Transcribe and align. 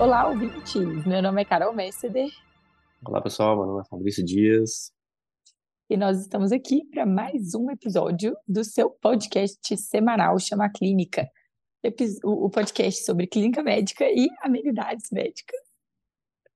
Olá, 0.00 0.28
ouvintes! 0.28 1.06
Meu 1.06 1.22
nome 1.22 1.42
é 1.42 1.44
Carol 1.44 1.72
Messeder 1.72 2.28
Olá, 3.06 3.20
pessoal. 3.22 3.56
Meu 3.56 3.66
nome 3.66 3.82
é 3.82 3.84
Fabrício 3.88 4.24
Dias. 4.24 4.90
e 5.88 5.96
nós 5.96 6.20
estamos 6.20 6.50
aqui 6.50 6.84
para 6.90 7.06
mais 7.06 7.54
um 7.54 7.70
episódio 7.70 8.36
do 8.48 8.64
seu 8.64 8.90
podcast 8.90 9.76
semanal 9.76 10.36
Chama 10.40 10.68
Clínica. 10.68 11.28
O 12.24 12.50
podcast 12.50 13.04
sobre 13.04 13.28
clínica 13.28 13.62
médica 13.62 14.04
e 14.06 14.28
amenidades 14.42 15.08
médicas. 15.12 15.69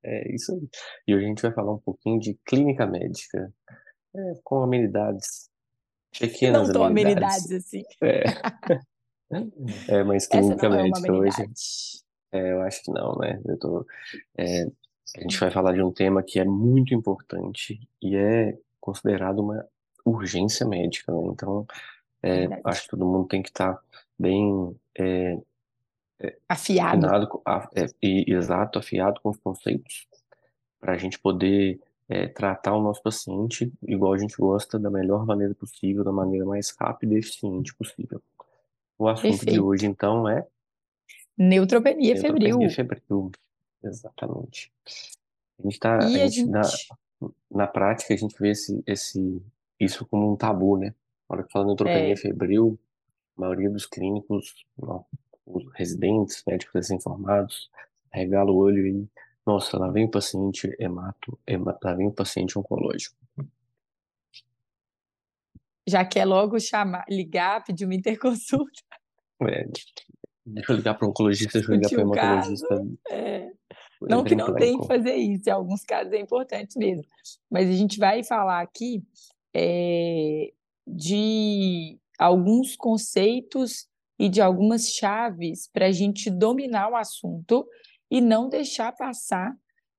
É 0.05 0.35
isso 0.35 0.53
aí. 0.53 0.69
E 1.09 1.15
hoje 1.15 1.25
a 1.25 1.29
gente 1.29 1.43
vai 1.43 1.53
falar 1.53 1.73
um 1.73 1.79
pouquinho 1.79 2.21
de 2.21 2.35
clínica 2.45 2.87
médica, 2.87 3.53
é, 4.15 4.35
com 4.45 4.63
amenidades, 4.63 5.49
pequenas 6.19 6.69
Não 6.69 6.75
tão 6.75 6.85
amenidades. 6.85 7.45
amenidades 7.45 7.53
assim. 7.53 7.83
É. 8.03 8.25
É, 9.89 10.05
mas 10.05 10.29
clínica 10.29 10.67
é 10.67 10.69
médica 10.69 11.13
hoje, 11.13 11.35
amenidade. 11.35 12.05
é, 12.31 12.53
eu 12.53 12.61
acho 12.61 12.83
que 12.85 12.93
não, 12.93 13.17
né? 13.19 13.41
Eu 13.47 13.59
tô, 13.59 13.87
é, 14.37 14.65
a 15.17 15.21
gente 15.23 15.41
vai 15.41 15.51
falar 15.51 15.73
de 15.73 15.83
um 15.83 15.91
tema 15.91 16.23
que 16.23 16.39
é 16.39 16.45
muito 16.45 16.95
importante 16.95 17.81
e 18.01 18.15
é 18.15 18.57
considerado 18.79 19.41
uma 19.41 19.67
urgência 20.05 20.67
médica, 20.67 21.11
né? 21.11 21.21
Então, 21.33 21.67
é, 22.23 22.47
acho 22.65 22.83
que 22.83 22.91
todo 22.91 23.07
mundo 23.07 23.27
tem 23.27 23.43
que 23.43 23.49
estar 23.49 23.77
bem 24.17 24.77
é, 24.97 25.37
Afiado. 26.49 27.05
afinado, 27.07 27.29
com- 27.29 27.43
a- 27.45 27.69
é, 27.75 27.87
e 28.03 28.33
exato, 28.33 28.79
afiado 28.79 29.21
com 29.21 29.31
os 29.31 29.39
conceitos, 29.39 30.07
para 30.81 30.93
a 30.93 30.99
gente 30.99 31.19
poder 31.19 31.81
é, 32.09 32.27
tratar 32.29 32.75
o 32.77 32.83
nosso 32.83 33.03
paciente 33.03 33.73
igual 33.83 34.13
a 34.13 34.19
gente 34.19 34.37
gosta, 34.37 34.79
da 34.79 34.91
melhor 34.91 35.25
maneira 35.25 35.55
possível, 35.55 36.05
da 36.05 36.13
maneira 36.13 36.45
mais 36.45 36.75
rápida 36.79 37.15
e 37.15 37.19
eficiente 37.19 37.75
possível. 37.75 38.21
O 38.99 39.09
assunto 39.09 39.31
de 39.39 39.45
Perfeito. 39.45 39.65
hoje, 39.67 39.87
então, 39.87 40.29
é 40.29 40.47
Neutropenia 41.37 42.15
febril. 42.17 42.59
neutropenia 42.59 42.71
febril. 42.71 43.31
Exatamente. 43.83 44.71
A 45.59 45.63
gente 45.63 45.79
tá, 45.79 45.99
E 45.99 46.21
a 46.21 46.25
a 46.25 46.29
gente, 46.29 46.45
na, 46.47 46.63
gente. 46.63 46.89
na 47.51 47.67
prática, 47.67 48.13
a 48.15 48.17
gente 48.17 48.35
vê 48.39 48.51
esse, 48.51 48.83
esse, 48.87 49.43
isso 49.81 50.07
como 50.07 50.31
um 50.33 50.37
tabu, 50.37 50.77
né? 50.77 50.95
Na 51.29 51.37
hora 51.37 51.43
que 51.45 51.53
fala 51.53 51.67
neutropenia 51.67 52.13
É, 52.13 52.17
febril, 52.17 52.79
a 53.37 53.41
maioria 53.41 53.71
dos 53.71 53.87
clínicos, 53.87 54.65
não, 54.79 55.05
os 55.47 55.65
residentes, 55.75 56.43
médicos 56.47 56.75
recém-formados, 56.75 57.71
regala 58.13 58.51
o 58.51 58.57
olho 58.57 58.87
e, 58.87 59.09
nossa, 59.47 59.79
lá 59.79 59.91
vem 59.91 60.05
o 60.07 60.11
paciente 60.11 60.75
hemato, 60.79 61.39
hema- 61.47 61.79
lá 61.83 61.95
vem 61.95 62.07
o 62.07 62.13
paciente 62.13 62.59
oncológico. 62.59 63.17
já 65.87 66.03
quer 66.05 66.25
logo 66.25 66.59
chamar, 66.59 67.05
ligar, 67.11 67.63
pedir 67.63 67.85
uma 67.85 67.95
interconsulta, 67.95 68.83
É, 69.43 69.67
deixa 70.47 70.73
eu 70.73 70.77
ligar 70.77 70.95
para 70.95 71.07
o 71.07 71.11
oncologista, 71.11 71.59
deixa 71.59 71.71
eu 71.73 71.77
ligar 71.77 71.91
para 71.91 71.99
o 71.99 72.01
hematologista. 72.01 72.87
É. 73.11 73.53
Não 74.01 74.25
que 74.25 74.35
não 74.35 74.55
tem 74.55 74.79
que 74.79 74.87
fazer 74.87 75.15
isso, 75.15 75.49
em 75.49 75.53
alguns 75.53 75.83
casos 75.83 76.13
é 76.13 76.19
importante 76.19 76.79
mesmo. 76.79 77.05
Mas 77.51 77.69
a 77.69 77.73
gente 77.73 77.99
vai 77.99 78.23
falar 78.23 78.61
aqui 78.61 79.03
é, 79.55 80.53
de 80.87 81.99
alguns 82.19 82.77
conceitos 82.77 83.87
e 84.19 84.29
de 84.29 84.41
algumas 84.41 84.89
chaves 84.91 85.69
para 85.73 85.87
a 85.87 85.93
gente 85.93 86.31
dominar 86.31 86.91
o 86.91 86.97
assunto 86.97 87.67
e 88.11 88.21
não 88.21 88.49
deixar 88.49 88.93
passar 88.93 89.53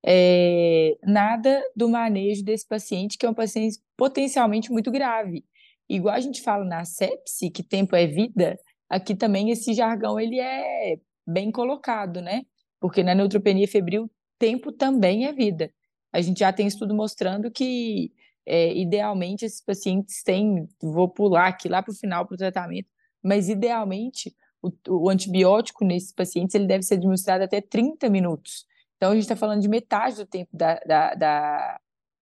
é, 0.05 0.95
nada 1.03 1.61
do 1.75 1.89
manejo 1.89 2.43
desse 2.43 2.67
paciente, 2.67 3.17
que 3.17 3.25
é 3.25 3.29
um 3.29 3.33
paciente 3.33 3.79
potencialmente 3.97 4.71
muito 4.71 4.91
grave. 4.91 5.43
Igual 5.89 6.15
a 6.15 6.19
gente 6.19 6.41
fala 6.41 6.63
na 6.63 6.85
sepse, 6.85 7.49
que 7.49 7.63
tempo 7.63 7.95
é 7.95 8.07
vida, 8.07 8.57
aqui 8.89 9.15
também 9.15 9.49
esse 9.49 9.73
jargão 9.73 10.19
ele 10.19 10.39
é 10.39 10.97
bem 11.27 11.51
colocado, 11.51 12.21
né? 12.21 12.43
Porque 12.79 13.03
na 13.03 13.15
neutropenia 13.15 13.67
febril, 13.67 14.09
tempo 14.37 14.71
também 14.71 15.25
é 15.25 15.33
vida. 15.33 15.71
A 16.13 16.21
gente 16.21 16.39
já 16.39 16.53
tem 16.53 16.67
estudo 16.67 16.93
mostrando 16.93 17.51
que, 17.51 18.11
é, 18.45 18.73
idealmente, 18.73 19.45
esses 19.45 19.61
pacientes 19.61 20.23
têm, 20.23 20.67
vou 20.81 21.09
pular 21.09 21.47
aqui 21.47 21.67
lá 21.67 21.81
para 21.81 21.91
o 21.91 21.95
final 21.95 22.25
para 22.25 22.35
o 22.35 22.37
tratamento, 22.37 22.87
mas 23.25 23.49
idealmente 23.49 24.35
o, 24.61 24.71
o 24.89 25.09
antibiótico 25.09 25.83
nesses 25.83 26.11
pacientes 26.11 26.55
ele 26.55 26.67
deve 26.67 26.83
ser 26.83 26.95
administrado 26.95 27.43
até 27.43 27.61
30 27.61 28.09
minutos. 28.09 28.65
Então, 28.97 29.11
a 29.11 29.13
gente 29.15 29.23
está 29.23 29.35
falando 29.35 29.61
de 29.61 29.67
metade 29.67 30.15
do 30.17 30.25
tempo 30.25 30.49
da, 30.55 30.79
da, 30.85 31.15
da, 31.15 31.79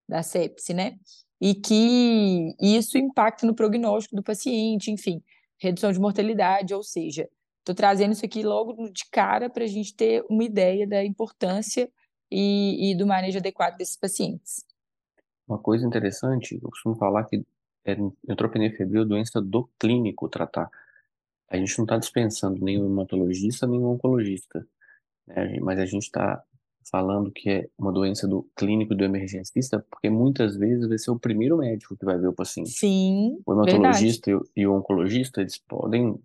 da 0.08 0.24
sepse, 0.24 0.74
né? 0.74 0.98
E 1.40 1.54
que 1.54 2.56
isso 2.60 2.98
impacta 2.98 3.46
no 3.46 3.54
prognóstico 3.54 4.16
do 4.16 4.24
paciente, 4.24 4.90
enfim, 4.90 5.22
redução 5.58 5.92
de 5.92 6.00
mortalidade, 6.00 6.74
ou 6.74 6.82
seja, 6.82 7.30
Estou 7.64 7.74
trazendo 7.74 8.12
isso 8.12 8.26
aqui 8.26 8.44
logo 8.44 8.90
de 8.90 9.10
cara 9.10 9.50
para 9.50 9.64
a 9.64 9.68
gente 9.68 9.96
ter 9.96 10.22
uma 10.30 10.44
ideia 10.44 10.86
da 10.86 11.02
importância 11.04 11.90
e, 12.30 12.92
e 12.92 12.98
do 12.98 13.08
manejo 13.08 13.38
adequado 13.38 13.78
desses 13.78 13.96
pacientes. 13.96 14.66
Uma 15.48 15.58
coisa 15.58 15.88
interessante, 15.88 16.60
eu 16.62 16.70
costumo 16.70 16.96
falar 16.96 17.24
que 17.24 17.42
é, 17.86 17.96
neutropenia 18.28 18.76
febril 18.76 19.04
é 19.04 19.06
doença 19.06 19.42
do 19.42 19.70
clínico 19.80 20.28
tratar. 20.28 20.70
A 21.54 21.58
gente 21.58 21.78
não 21.78 21.86
está 21.86 21.98
dispensando 21.98 22.60
nem 22.66 22.82
o 22.82 22.86
hematologista, 22.88 23.68
nem 23.68 23.80
o 23.80 23.92
oncologista, 23.92 24.68
né? 25.28 25.60
Mas 25.60 25.78
a 25.78 25.86
gente 25.86 26.02
está 26.02 26.44
falando 26.90 27.32
que 27.32 27.48
é 27.48 27.70
uma 27.78 27.92
doença 27.92 28.28
do 28.28 28.50
clínico 28.56 28.94
e 28.94 28.98
do 28.98 29.04
emergencista, 29.04 29.86
porque 29.90 30.10
muitas 30.10 30.58
vezes 30.58 30.88
vai 30.88 30.98
ser 30.98 31.12
o 31.12 31.20
primeiro 31.20 31.58
médico 31.58 31.96
que 31.96 32.06
vai 32.06 32.18
ver 32.18 32.28
o 32.28 32.34
paciente. 32.34 32.72
Sim, 32.72 33.40
O 33.46 33.54
hematologista 33.54 34.32
e 34.32 34.34
o, 34.36 34.50
e 34.56 34.66
o 34.66 34.74
oncologista, 34.74 35.42
eles 35.42 35.60
podem, 35.60 36.20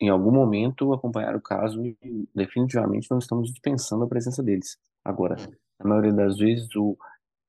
em 0.00 0.08
algum 0.08 0.32
momento, 0.32 0.94
acompanhar 0.94 1.36
o 1.36 1.42
caso 1.42 1.84
e 1.84 2.26
definitivamente 2.34 3.06
não 3.10 3.18
estamos 3.18 3.50
dispensando 3.50 4.04
a 4.04 4.08
presença 4.08 4.42
deles. 4.42 4.78
Agora, 5.04 5.36
na 5.78 5.88
maioria 5.88 6.12
das 6.14 6.38
vezes, 6.38 6.74
o 6.74 6.96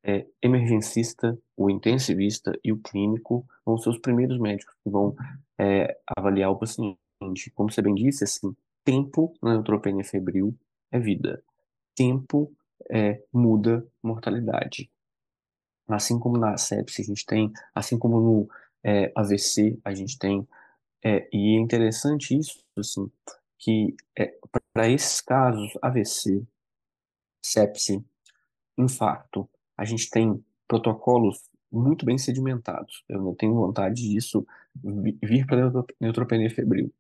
é, 0.04 0.26
emergencista, 0.42 1.38
o 1.56 1.70
intensivista 1.70 2.58
e 2.64 2.72
o 2.72 2.78
clínico 2.78 3.46
vão 3.66 3.78
ser 3.78 3.90
os 3.90 4.00
primeiros 4.00 4.40
médicos 4.40 4.76
que 4.84 4.90
vão 4.90 5.16
é, 5.60 5.98
avaliar 6.18 6.52
o 6.52 6.58
paciente. 6.58 6.98
Como 7.54 7.72
você 7.72 7.82
bem 7.82 7.94
disse, 7.94 8.24
assim, 8.24 8.56
tempo 8.84 9.34
na 9.42 9.54
neutropenia 9.54 10.04
febril 10.04 10.56
é 10.92 11.00
vida. 11.00 11.44
Tempo 11.96 12.52
é, 12.90 13.24
muda 13.32 13.86
mortalidade. 14.02 14.90
Assim 15.88 16.18
como 16.18 16.38
na 16.38 16.58
sepse 16.58 17.02
a 17.02 17.06
gente 17.06 17.26
tem, 17.26 17.52
assim 17.76 17.98
como 18.00 18.20
no 18.20 18.50
é, 18.84 19.12
AVC 19.16 19.80
a 19.84 19.94
gente 19.94 20.18
tem, 20.18 20.48
é, 21.04 21.28
e 21.34 21.56
é 21.56 21.60
interessante 21.60 22.38
isso, 22.38 22.64
assim, 22.78 23.12
que 23.58 23.96
para 24.72 24.88
esses 24.88 25.20
casos, 25.20 25.72
AVC, 25.82 26.46
sepse, 27.44 28.04
infarto, 28.78 29.50
a 29.82 29.86
gente 29.86 30.10
tem 30.10 30.44
protocolos 30.68 31.40
muito 31.72 32.06
bem 32.06 32.18
sedimentados. 32.18 33.04
Eu 33.10 33.22
não 33.22 33.34
tenho 33.36 33.54
vontade 33.56 33.96
disso 34.10 34.46
vi- 34.84 35.18
vir 35.24 35.46
para 35.48 35.72
neutropenia 36.00 36.50
febril, 36.50 36.94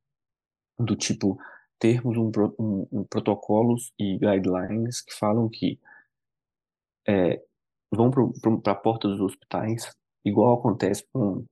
do 0.79 0.95
tipo 0.95 1.37
termos 1.79 2.17
um, 2.17 2.31
um- 2.59 2.87
um 2.91 3.03
protocolos 3.03 3.91
e 3.99 4.17
guidelines 4.17 5.01
que 5.01 5.13
falam 5.13 5.49
que 5.49 5.79
é, 7.07 7.41
vão 7.91 8.11
para 8.61 8.71
a 8.73 8.75
porta 8.75 9.07
dos 9.07 9.19
hospitais, 9.21 9.91
igual 10.23 10.59
acontece 10.59 11.05
com 11.11 11.45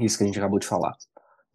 isso 0.00 0.18
que 0.18 0.24
a 0.24 0.26
gente 0.26 0.38
acabou 0.38 0.58
de 0.58 0.66
falar. 0.66 0.96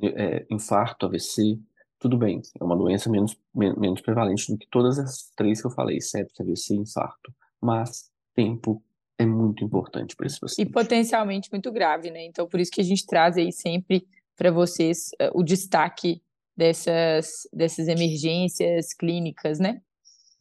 É, 0.01 0.45
infarto, 0.49 1.05
AVC, 1.05 1.59
tudo 1.99 2.17
bem, 2.17 2.41
é 2.59 2.63
uma 2.63 2.77
doença 2.77 3.09
menos, 3.09 3.37
men- 3.53 3.75
menos 3.77 4.01
prevalente 4.01 4.51
do 4.51 4.57
que 4.57 4.67
todas 4.69 4.99
as 4.99 5.31
três 5.35 5.61
que 5.61 5.67
eu 5.67 5.71
falei, 5.71 6.01
sepse, 6.01 6.41
AVC 6.41 6.75
infarto. 6.75 7.33
Mas 7.61 8.11
tempo 8.35 8.83
é 9.17 9.25
muito 9.25 9.63
importante 9.63 10.15
para 10.15 10.27
esse 10.27 10.37
E 10.37 10.39
paciente. 10.41 10.71
potencialmente 10.71 11.49
muito 11.51 11.71
grave, 11.71 12.09
né? 12.11 12.25
Então, 12.25 12.47
por 12.47 12.59
isso 12.59 12.71
que 12.71 12.81
a 12.81 12.83
gente 12.83 13.05
traz 13.05 13.37
aí 13.37 13.51
sempre 13.51 14.07
para 14.35 14.51
vocês 14.51 15.09
eh, 15.19 15.31
o 15.33 15.41
destaque 15.43 16.21
dessas, 16.55 17.47
dessas 17.53 17.87
emergências 17.87 18.93
clínicas, 18.93 19.59
né? 19.59 19.81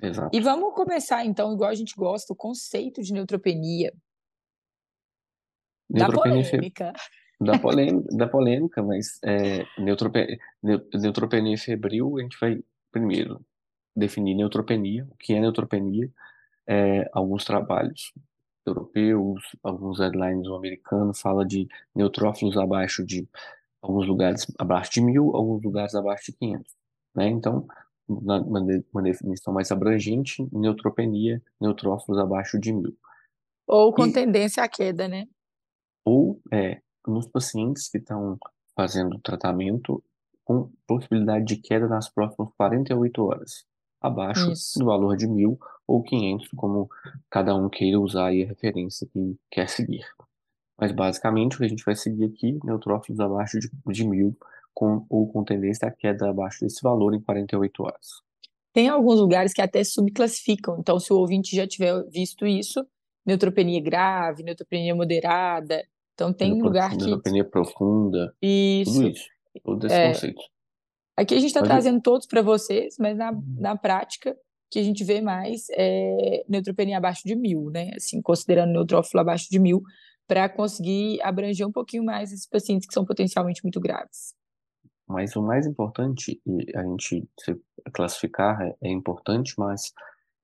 Exato. 0.02 0.36
E 0.36 0.40
vamos 0.40 0.74
começar, 0.74 1.24
então, 1.24 1.52
igual 1.54 1.70
a 1.70 1.74
gente 1.74 1.94
gosta, 1.96 2.32
o 2.32 2.36
conceito 2.36 3.00
de 3.02 3.12
neutropenia. 3.12 3.92
Da 5.88 6.08
Neutropenia 6.08 6.44
fe- 6.44 6.50
polêmica. 6.56 6.92
da 7.40 7.58
polêmica, 7.58 8.16
da 8.16 8.26
polêmica, 8.28 8.82
mas 8.82 9.18
é, 9.24 9.64
neutrope- 9.78 10.38
neu- 10.62 10.84
neutropenia 10.94 11.56
febril, 11.58 12.18
a 12.18 12.22
gente 12.22 12.36
vai 12.40 12.58
primeiro 12.90 13.44
definir 13.94 14.34
neutropenia, 14.34 15.06
o 15.10 15.16
que 15.16 15.34
é 15.34 15.40
neutropenia, 15.40 16.10
é, 16.66 17.08
alguns 17.12 17.44
trabalhos 17.44 18.12
europeus, 18.66 19.42
alguns 19.62 19.98
guidelines 19.98 20.48
americanos 20.48 21.20
fala 21.20 21.44
de 21.44 21.68
neutrófilos 21.94 22.56
abaixo 22.56 23.04
de 23.04 23.28
alguns 23.82 24.06
lugares 24.06 24.46
abaixo 24.58 24.92
de 24.92 25.00
mil, 25.02 25.34
alguns 25.34 25.62
lugares 25.62 25.94
abaixo 25.94 26.32
de 26.32 26.38
500, 26.38 26.74
né? 27.14 27.28
Então, 27.28 27.66
na, 28.08 28.40
uma 28.40 29.02
definição 29.02 29.52
mais 29.52 29.70
abrangente, 29.70 30.46
neutropenia, 30.52 31.42
neutrófilos 31.60 32.20
abaixo 32.20 32.58
de 32.58 32.72
mil. 32.72 32.96
Ou 33.66 33.92
com 33.92 34.06
e, 34.06 34.12
tendência 34.12 34.62
à 34.62 34.68
queda, 34.68 35.08
né? 35.08 35.26
Ou 36.04 36.40
é, 36.52 36.80
nos 37.06 37.26
pacientes 37.26 37.88
que 37.88 37.98
estão 37.98 38.38
fazendo 38.74 39.18
tratamento 39.20 40.02
com 40.44 40.70
possibilidade 40.86 41.44
de 41.44 41.56
queda 41.56 41.88
nas 41.88 42.08
próximas 42.08 42.50
48 42.56 43.22
horas, 43.22 43.64
abaixo 44.00 44.52
Isso. 44.52 44.78
do 44.78 44.86
valor 44.86 45.16
de 45.16 45.26
mil 45.26 45.58
ou 45.86 46.02
500, 46.02 46.48
como 46.56 46.88
cada 47.30 47.54
um 47.54 47.68
queira 47.68 48.00
usar 48.00 48.26
aí 48.28 48.42
a 48.42 48.46
referência 48.46 49.06
que 49.12 49.36
quer 49.50 49.68
seguir. 49.68 50.04
Mas 50.78 50.92
basicamente 50.92 51.54
o 51.54 51.58
que 51.58 51.64
a 51.64 51.68
gente 51.68 51.84
vai 51.84 51.94
seguir 51.94 52.24
aqui, 52.24 52.58
neutrófilos 52.64 53.20
abaixo 53.20 53.58
de, 53.58 53.70
de 53.86 54.06
mil, 54.06 54.36
com, 54.72 55.06
ou 55.08 55.30
com 55.30 55.44
tendência 55.44 55.86
à 55.86 55.90
queda 55.90 56.28
abaixo 56.28 56.60
desse 56.60 56.82
valor 56.82 57.14
em 57.14 57.20
48 57.20 57.82
horas. 57.82 58.22
Tem 58.72 58.88
alguns 58.88 59.20
lugares 59.20 59.52
que 59.52 59.62
até 59.62 59.84
subclassificam, 59.84 60.78
então 60.80 60.98
se 60.98 61.12
o 61.12 61.16
ouvinte 61.16 61.54
já 61.54 61.66
tiver 61.66 62.04
visto 62.10 62.44
isso, 62.44 62.84
neutropenia 63.24 63.80
grave, 63.80 64.42
neutropenia 64.42 64.94
moderada, 64.94 65.86
então 66.12 66.32
tem 66.32 66.60
lugar 66.60 66.90
que... 66.90 66.96
Neutropenia 66.96 67.44
profunda, 67.44 68.34
isso. 68.42 68.94
tudo 68.94 69.08
isso, 69.08 69.28
todos 69.62 69.84
esses 69.84 69.98
é. 69.98 70.08
conceitos. 70.08 70.44
Aqui 71.16 71.34
a 71.34 71.38
gente 71.38 71.50
está 71.50 71.62
trazendo 71.62 72.00
todos 72.02 72.26
para 72.26 72.42
vocês, 72.42 72.96
mas 72.98 73.16
na, 73.16 73.30
na 73.56 73.76
prática 73.76 74.36
que 74.74 74.80
a 74.80 74.82
gente 74.82 75.04
vê 75.04 75.20
mais 75.20 75.66
é 75.70 76.44
neutropenia 76.48 76.98
abaixo 76.98 77.22
de 77.24 77.36
mil, 77.36 77.70
né? 77.70 77.92
Assim, 77.94 78.20
considerando 78.20 78.72
neutrófilo 78.72 79.20
abaixo 79.20 79.46
de 79.48 79.60
mil, 79.60 79.84
para 80.26 80.48
conseguir 80.48 81.22
abranger 81.22 81.64
um 81.64 81.70
pouquinho 81.70 82.02
mais 82.02 82.32
esses 82.32 82.48
pacientes 82.48 82.88
que 82.88 82.92
são 82.92 83.04
potencialmente 83.04 83.62
muito 83.62 83.78
graves. 83.78 84.34
Mas 85.06 85.36
o 85.36 85.42
mais 85.42 85.64
importante, 85.64 86.42
e 86.44 86.76
a 86.76 86.82
gente 86.82 87.24
classificar 87.92 88.60
é, 88.62 88.74
é 88.82 88.90
importante, 88.90 89.54
mas 89.56 89.92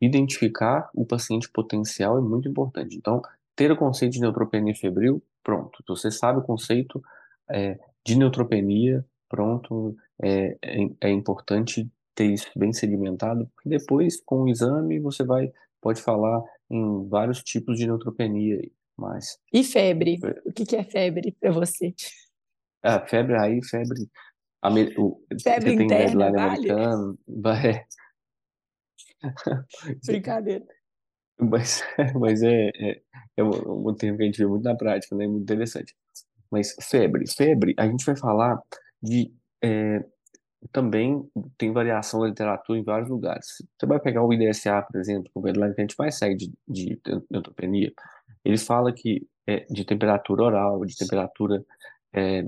identificar 0.00 0.88
o 0.94 1.05
paciente 1.05 1.50
potencial 1.50 2.17
é 2.17 2.21
muito 2.21 2.49
importante. 2.49 2.97
Então, 2.97 3.21
ter 3.56 3.73
o 3.73 3.77
conceito 3.77 4.12
de 4.12 4.21
neutropenia 4.21 4.77
febril, 4.77 5.21
pronto. 5.43 5.82
Você 5.88 6.09
sabe 6.09 6.38
o 6.38 6.43
conceito 6.43 7.03
é, 7.50 7.77
de 8.06 8.17
neutropenia, 8.17 9.05
pronto. 9.29 9.97
É, 10.23 10.56
é, 10.62 10.91
é, 11.00 11.11
importante 11.11 11.91
ter 12.14 12.26
isso 12.26 12.50
bem 12.56 12.72
segmentado, 12.72 13.48
porque 13.54 13.68
depois, 13.68 14.20
com 14.22 14.42
o 14.42 14.48
exame, 14.48 14.98
você 14.98 15.24
vai 15.24 15.52
pode 15.80 16.02
falar 16.02 16.42
em 16.70 17.08
vários 17.08 17.42
tipos 17.42 17.78
de 17.78 17.86
neutropenia. 17.86 18.60
Mas... 18.96 19.38
E 19.52 19.64
febre? 19.64 20.18
O 20.44 20.52
que, 20.52 20.66
que 20.66 20.76
é 20.76 20.84
febre 20.84 21.34
para 21.40 21.50
você? 21.50 21.94
Ah, 22.82 23.00
febre 23.06 23.36
aí, 23.36 23.64
febre. 23.64 24.08
O, 24.98 25.22
febre 25.42 25.76
você 25.76 25.82
interna, 25.82 26.26
tem 26.26 26.32
vale? 26.34 26.38
americano, 26.38 27.18
vai. 27.26 27.84
Brincadeira. 30.06 30.64
Mas, 31.38 31.82
mas 32.20 32.42
é, 32.42 32.68
é, 32.68 33.00
é 33.38 33.42
um, 33.42 33.88
um 33.88 33.94
termo 33.94 34.18
que 34.18 34.24
a 34.24 34.26
gente 34.26 34.38
vê 34.38 34.46
muito 34.46 34.64
na 34.64 34.76
prática, 34.76 35.16
né? 35.16 35.26
Muito 35.26 35.42
interessante. 35.42 35.96
Mas 36.50 36.76
febre, 36.82 37.24
febre, 37.30 37.74
a 37.78 37.86
gente 37.86 38.04
vai 38.04 38.16
falar 38.16 38.60
de 39.02 39.32
é, 39.62 40.04
também 40.68 41.28
tem 41.56 41.72
variação 41.72 42.20
da 42.20 42.26
literatura 42.26 42.78
em 42.78 42.82
vários 42.84 43.08
lugares. 43.08 43.46
Você 43.78 43.86
vai 43.86 43.98
pegar 43.98 44.22
o 44.22 44.32
IDSA, 44.32 44.82
por 44.82 45.00
exemplo, 45.00 45.30
o 45.34 45.40
guideline 45.40 45.74
que 45.74 45.80
a 45.80 45.84
gente 45.84 45.96
mais 45.98 46.16
segue 46.18 46.36
de, 46.36 46.52
de 46.68 47.00
neutropenia, 47.30 47.92
ele 48.44 48.58
fala 48.58 48.92
que 48.92 49.26
é, 49.46 49.66
de 49.70 49.84
temperatura 49.84 50.44
oral, 50.44 50.84
de 50.84 50.96
temperatura 50.96 51.64
é, 52.12 52.44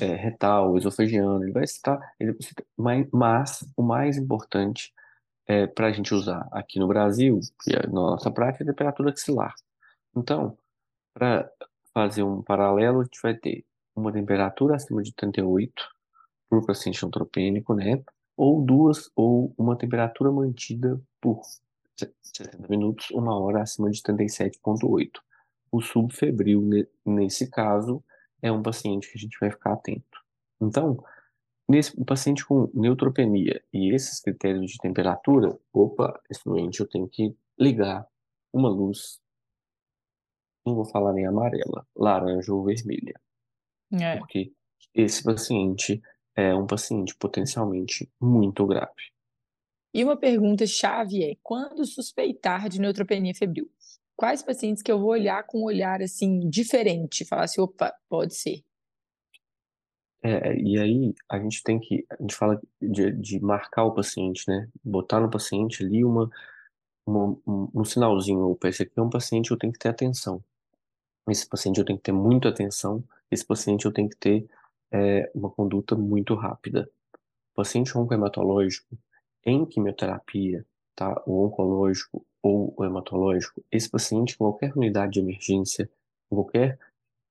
é, 0.00 0.14
retal, 0.14 0.76
esofegiana, 0.76 1.44
ele 1.44 1.52
vai 1.52 1.66
citar, 1.66 1.98
ele 2.18 2.36
mas, 2.76 3.08
mas 3.12 3.72
o 3.76 3.82
mais 3.82 4.16
importante 4.16 4.92
é, 5.46 5.66
para 5.66 5.88
a 5.88 5.92
gente 5.92 6.12
usar 6.14 6.48
aqui 6.52 6.78
no 6.78 6.88
Brasil, 6.88 7.40
que 7.62 7.74
é, 7.74 7.86
na 7.86 7.92
nossa 7.92 8.30
prática, 8.30 8.64
é 8.64 8.66
a 8.66 8.70
temperatura 8.72 9.10
axilar. 9.10 9.54
Então, 10.16 10.56
para 11.14 11.48
fazer 11.94 12.22
um 12.22 12.42
paralelo, 12.42 13.00
a 13.00 13.04
gente 13.04 13.20
vai 13.22 13.34
ter 13.34 13.64
uma 13.94 14.12
temperatura 14.12 14.76
acima 14.76 15.02
de 15.02 15.14
38 15.14 15.95
por 16.48 16.64
paciente 16.64 17.04
antropênico, 17.04 17.74
né? 17.74 18.02
Ou 18.36 18.64
duas, 18.64 19.10
ou 19.14 19.54
uma 19.56 19.76
temperatura 19.76 20.30
mantida 20.30 21.00
por 21.20 21.40
60 22.22 22.68
minutos, 22.68 23.10
uma 23.10 23.38
hora 23.38 23.62
acima 23.62 23.90
de 23.90 24.02
37,8. 24.02 25.10
O 25.72 25.80
subfebril, 25.80 26.62
nesse 27.04 27.50
caso, 27.50 28.02
é 28.42 28.52
um 28.52 28.62
paciente 28.62 29.10
que 29.10 29.18
a 29.18 29.20
gente 29.20 29.38
vai 29.40 29.50
ficar 29.50 29.72
atento. 29.72 30.24
Então, 30.60 31.02
nesse 31.68 31.96
paciente 32.04 32.44
com 32.44 32.70
neutropenia 32.74 33.62
e 33.72 33.94
esses 33.94 34.20
critérios 34.20 34.70
de 34.70 34.78
temperatura, 34.78 35.58
opa, 35.72 36.20
esse 36.30 36.44
doente 36.44 36.80
eu 36.80 36.88
tenho 36.88 37.08
que 37.08 37.34
ligar 37.58 38.06
uma 38.52 38.68
luz, 38.68 39.20
não 40.64 40.74
vou 40.74 40.84
falar 40.84 41.12
nem 41.12 41.26
amarela, 41.26 41.86
laranja 41.94 42.52
ou 42.52 42.64
vermelha. 42.64 43.20
É. 43.92 44.18
Porque 44.18 44.52
esse 44.94 45.22
paciente 45.22 46.02
é 46.36 46.54
um 46.54 46.66
paciente 46.66 47.16
potencialmente 47.16 48.08
muito 48.20 48.66
grave. 48.66 49.10
E 49.94 50.04
uma 50.04 50.16
pergunta 50.16 50.66
chave 50.66 51.24
é: 51.24 51.36
quando 51.42 51.84
suspeitar 51.86 52.68
de 52.68 52.78
neutropenia 52.78 53.34
febril? 53.34 53.70
Quais 54.14 54.42
pacientes 54.42 54.82
que 54.82 54.92
eu 54.92 54.98
vou 54.98 55.10
olhar 55.10 55.42
com 55.44 55.60
um 55.60 55.64
olhar 55.64 56.00
assim 56.02 56.48
diferente, 56.48 57.24
falar 57.24 57.44
assim, 57.44 57.60
opa, 57.60 57.94
pode 58.08 58.34
ser? 58.34 58.62
É, 60.22 60.58
e 60.58 60.78
aí 60.78 61.14
a 61.28 61.38
gente 61.38 61.62
tem 61.62 61.78
que, 61.78 62.04
a 62.10 62.20
gente 62.20 62.34
fala 62.34 62.60
de, 62.80 63.12
de 63.12 63.40
marcar 63.40 63.84
o 63.84 63.94
paciente, 63.94 64.44
né? 64.48 64.68
Botar 64.82 65.20
no 65.20 65.30
paciente 65.30 65.84
ali 65.84 66.04
uma, 66.04 66.30
uma 67.06 67.38
um, 67.46 67.70
um, 67.74 67.84
sinalzinho, 67.84 68.50
opa, 68.50 68.68
esse 68.68 68.82
aqui 68.82 68.98
é 68.98 69.02
um 69.02 69.10
paciente 69.10 69.50
eu 69.50 69.58
tenho 69.58 69.72
que 69.72 69.78
ter 69.78 69.88
atenção. 69.88 70.42
Esse 71.28 71.46
paciente 71.46 71.78
eu 71.78 71.84
tenho 71.84 71.98
que 71.98 72.04
ter 72.04 72.12
muita 72.12 72.48
atenção, 72.48 73.04
esse 73.30 73.44
paciente 73.44 73.84
eu 73.84 73.92
tenho 73.92 74.08
que 74.08 74.16
ter 74.16 74.48
é, 74.90 75.30
uma 75.34 75.50
conduta 75.50 75.94
muito 75.94 76.34
rápida. 76.34 76.88
O 77.52 77.56
paciente 77.56 77.96
oncohematológico, 77.96 78.96
em 79.44 79.64
quimioterapia, 79.64 80.64
tá? 80.94 81.22
O 81.26 81.44
oncológico 81.44 82.24
ou 82.42 82.74
o 82.76 82.84
hematológico, 82.84 83.62
esse 83.70 83.90
paciente, 83.90 84.34
em 84.34 84.38
qualquer 84.38 84.72
unidade 84.76 85.14
de 85.14 85.20
emergência, 85.20 85.90
em 86.30 86.34
qualquer 86.34 86.78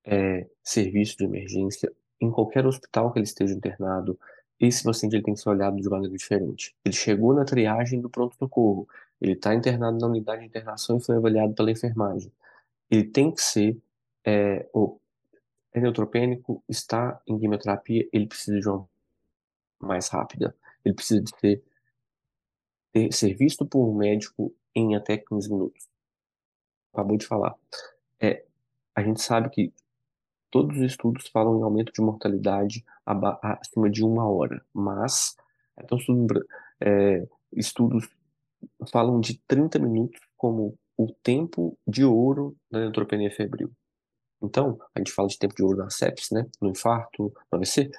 é, 0.04 0.48
serviço 0.64 1.18
de 1.18 1.24
emergência, 1.24 1.92
em 2.20 2.32
qualquer 2.32 2.66
hospital 2.66 3.12
que 3.12 3.20
ele 3.20 3.26
esteja 3.26 3.54
internado, 3.54 4.20
esse 4.60 4.84
paciente 4.84 5.16
ele 5.16 5.24
tem 5.24 5.34
que 5.34 5.40
ser 5.40 5.50
olhado 5.50 5.76
de 5.78 5.90
maneira 5.90 6.16
diferente. 6.16 6.76
Ele 6.84 6.96
chegou 6.96 7.34
na 7.34 7.44
triagem 7.44 8.00
do 8.00 8.10
pronto-socorro, 8.10 8.88
ele 9.20 9.34
está 9.34 9.54
internado 9.54 9.98
na 9.98 10.08
unidade 10.08 10.42
de 10.42 10.48
internação 10.48 10.98
e 10.98 11.02
foi 11.02 11.16
avaliado 11.16 11.54
pela 11.54 11.72
enfermagem. 11.72 12.32
Ele 12.90 13.04
tem 13.04 13.32
que 13.32 13.42
ser, 13.42 13.78
é, 14.24 14.68
é 15.76 15.82
neutropênico, 15.82 16.64
está 16.70 17.22
em 17.28 17.38
quimioterapia, 17.38 18.08
ele 18.14 18.28
precisa 18.28 18.60
de 18.60 18.70
uma 18.70 18.88
mais 19.80 20.08
rápida. 20.08 20.56
Ele 20.84 20.96
precisa 20.96 21.22
de 21.22 21.32
ser 21.40 21.64
ser 23.12 23.34
visto 23.34 23.66
por 23.66 23.86
um 23.86 23.98
médico 23.98 24.56
em 24.74 24.96
até 24.96 25.18
15 25.18 25.52
minutos. 25.52 25.86
Acabou 26.94 27.18
de 27.18 27.26
falar. 27.28 27.54
É, 28.22 28.46
a 28.96 29.04
gente 29.04 29.22
sabe 29.22 29.50
que 29.50 29.74
todos 30.50 30.78
os 30.78 30.84
estudos 30.84 31.28
falam 31.28 31.60
em 31.60 31.64
aumento 31.64 31.92
de 31.92 32.02
mortalidade 32.02 32.86
acima 33.42 33.90
de 33.90 34.02
uma 34.02 34.26
hora, 34.30 34.66
mas 34.74 35.36
então, 35.78 35.98
é, 36.80 37.28
estudos 37.52 38.10
falam 38.90 39.20
de 39.20 39.38
30 39.40 39.78
minutos 39.80 40.22
como 40.38 40.78
o 40.98 41.12
tempo 41.22 41.78
de 41.86 42.06
ouro 42.06 42.56
da 42.72 42.80
neutropenia 42.80 43.30
febril. 43.30 43.70
Então, 44.42 44.78
a 44.94 45.00
gente 45.00 45.12
fala 45.12 45.28
de 45.28 45.38
tempo 45.38 45.56
de 45.56 45.64
ouro 45.64 45.78
na 45.78 45.90
sepsis, 45.90 46.32
né? 46.32 46.46
No 46.62 46.70
infarto, 46.70 47.34
no 47.52 47.58
AVC. 47.58 47.90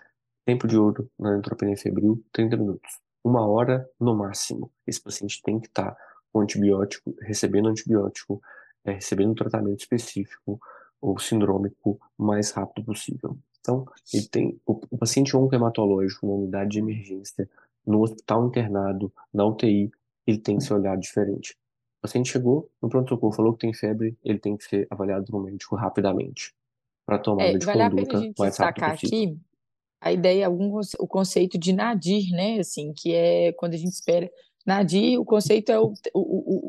Tempo 0.45 0.67
de 0.69 0.77
ouro 0.77 1.11
na 1.19 1.33
neutropenia 1.33 1.77
febril, 1.77 2.23
30 2.33 2.57
minutos 2.57 3.07
uma 3.27 3.45
hora 3.45 3.91
no 3.99 4.15
máximo. 4.15 4.71
Esse 4.87 5.03
paciente 5.03 5.43
tem 5.43 5.59
que 5.59 5.67
estar 5.67 5.97
com 6.33 6.41
antibiótico, 6.41 7.13
recebendo 7.21 7.69
antibiótico, 7.69 8.41
é, 8.85 8.93
recebendo 8.93 9.31
um 9.31 9.35
tratamento 9.35 9.81
específico 9.81 10.61
ou 11.01 11.19
sindrômico 11.19 11.99
o 12.17 12.25
mais 12.25 12.53
rápido 12.53 12.85
possível. 12.85 13.37
Então, 13.61 13.85
ele 14.15 14.29
tem 14.29 14.61
o, 14.65 14.81
o 14.91 14.97
paciente 14.97 15.37
oncohematológico 15.37 16.25
na 16.25 16.35
unidade 16.35 16.71
de 16.71 16.79
emergência, 16.79 17.51
no 17.85 18.03
hospital 18.03 18.47
internado, 18.47 19.13
na 19.35 19.45
UTI, 19.45 19.91
ele 20.25 20.39
tem 20.39 20.59
que 20.59 20.65
ser 20.65 20.75
olhado 20.75 21.01
diferente. 21.01 21.59
O 21.99 22.03
paciente 22.03 22.31
chegou 22.31 22.71
no 22.81 22.89
pronto-socorro, 22.89 23.33
falou 23.33 23.53
que 23.53 23.61
tem 23.61 23.75
febre, 23.75 24.17
ele 24.23 24.39
tem 24.39 24.57
que 24.57 24.65
ser 24.65 24.87
avaliado 24.91 25.25
por 25.27 25.41
um 25.41 25.45
médico 25.45 25.77
rapidamente 25.77 26.55
para 27.07 27.19
tomar 27.19 27.45
é, 27.45 27.59
de 27.59 27.65
vale 27.65 27.91
conduta 27.91 28.19
a 28.19 28.21
pena 28.21 28.35
a 28.37 28.41
mais 28.41 28.57
rápido 28.57 28.91
possível. 28.91 29.19
Aqui 29.19 29.41
a 30.01 30.13
ideia, 30.13 30.47
algum, 30.47 30.79
o 30.99 31.07
conceito 31.07 31.59
de 31.59 31.73
nadir, 31.73 32.31
né? 32.31 32.59
Assim, 32.59 32.93
que 32.93 33.15
é 33.15 33.53
quando 33.53 33.75
a 33.75 33.79
gente 33.79 33.93
espera. 33.93 34.31
Nadir, 34.65 35.19
o 35.19 35.25
conceito 35.25 35.71
é 35.71 35.79
o, 35.79 35.93
o, 36.15 36.15
o, 36.15 36.69